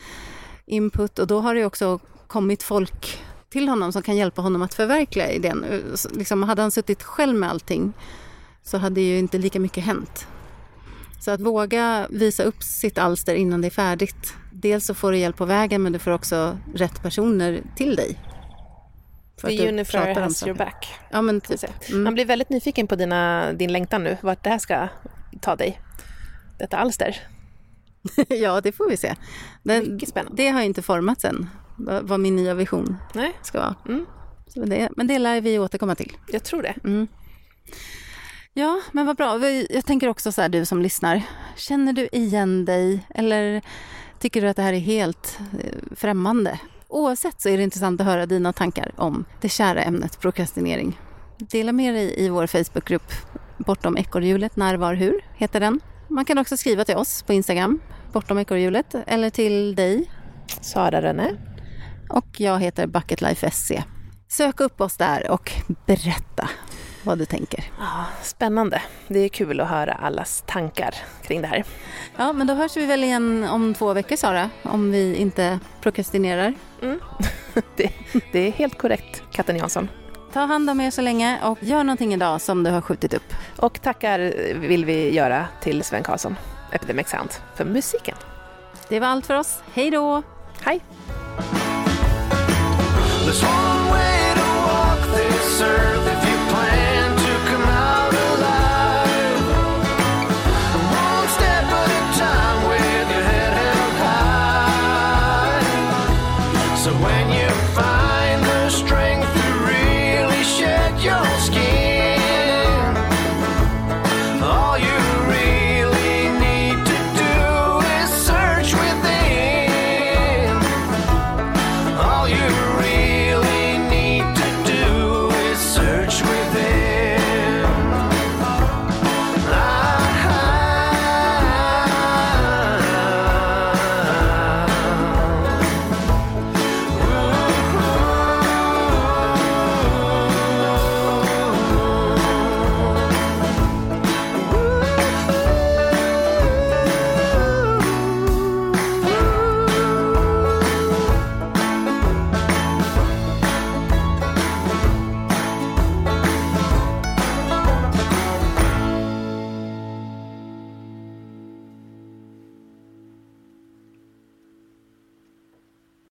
[0.69, 3.19] input och då har det också kommit folk
[3.51, 5.64] till honom som kan hjälpa honom att förverkliga idén.
[6.12, 7.93] Liksom, hade han suttit själv med allting
[8.62, 10.27] så hade ju inte lika mycket hänt.
[11.21, 14.35] Så att våga visa upp sitt alster innan det är färdigt.
[14.53, 18.19] Dels så får du hjälp på vägen men du får också rätt personer till dig.
[19.41, 20.89] För The om has your back.
[21.11, 21.61] Ja men typ.
[21.61, 21.73] säga.
[21.93, 24.89] Man blir väldigt nyfiken på dina, din längtan nu, vart det här ska
[25.41, 25.81] ta dig.
[26.59, 27.16] Detta alster.
[28.29, 29.15] ja det får vi se.
[29.63, 30.43] Men Mycket spännande.
[30.43, 31.51] det har ju inte formats än.
[32.03, 33.75] Vad min nya vision Nej, ska vara.
[33.89, 34.07] Mm.
[34.55, 36.17] Det, men det lär vi återkomma till.
[36.29, 36.75] jag tror det.
[38.53, 39.49] Ja, men vad bra.
[39.71, 41.23] Jag tänker också så här, du som lyssnar.
[41.57, 43.63] Känner du igen dig eller
[44.19, 46.59] tycker du att det här är helt eh, främmande?
[46.89, 51.01] Oavsett så är det intressant att höra dina tankar om det kära ämnet prokrastinering.
[51.39, 53.13] Dela med dig i vår Facebookgrupp
[53.59, 55.81] Bortom ekorrhjulet, när, var, hur heter den.
[56.09, 57.81] Man kan också skriva till oss på Instagram,
[58.13, 60.11] Bortom ekorrhjulet, eller till dig
[60.61, 61.31] Sara René.
[62.11, 63.73] och jag heter Bucketlife.sc.
[64.29, 65.53] Sök upp oss där och
[65.87, 66.49] berätta
[67.03, 67.65] vad du tänker.
[67.79, 68.83] Ja, spännande.
[69.09, 71.65] Det är kul att höra allas tankar kring det här.
[72.17, 76.55] Ja, men då hörs vi väl igen om två veckor Sara, om vi inte prokrastinerar.
[77.77, 77.91] Det,
[78.33, 79.89] det är helt korrekt, Katten Jansson.
[80.33, 83.35] Ta hand om er så länge och gör någonting idag som du har skjutit upp.
[83.57, 84.19] Och tackar
[84.55, 86.37] vill vi göra till Sven Karlsson,
[86.73, 88.16] Epidemic Sound, för musiken.
[88.89, 89.62] Det var allt för oss.
[89.75, 90.23] Hej då!
[90.61, 90.81] Hej!
[93.25, 96.08] There's one way to walk this earth.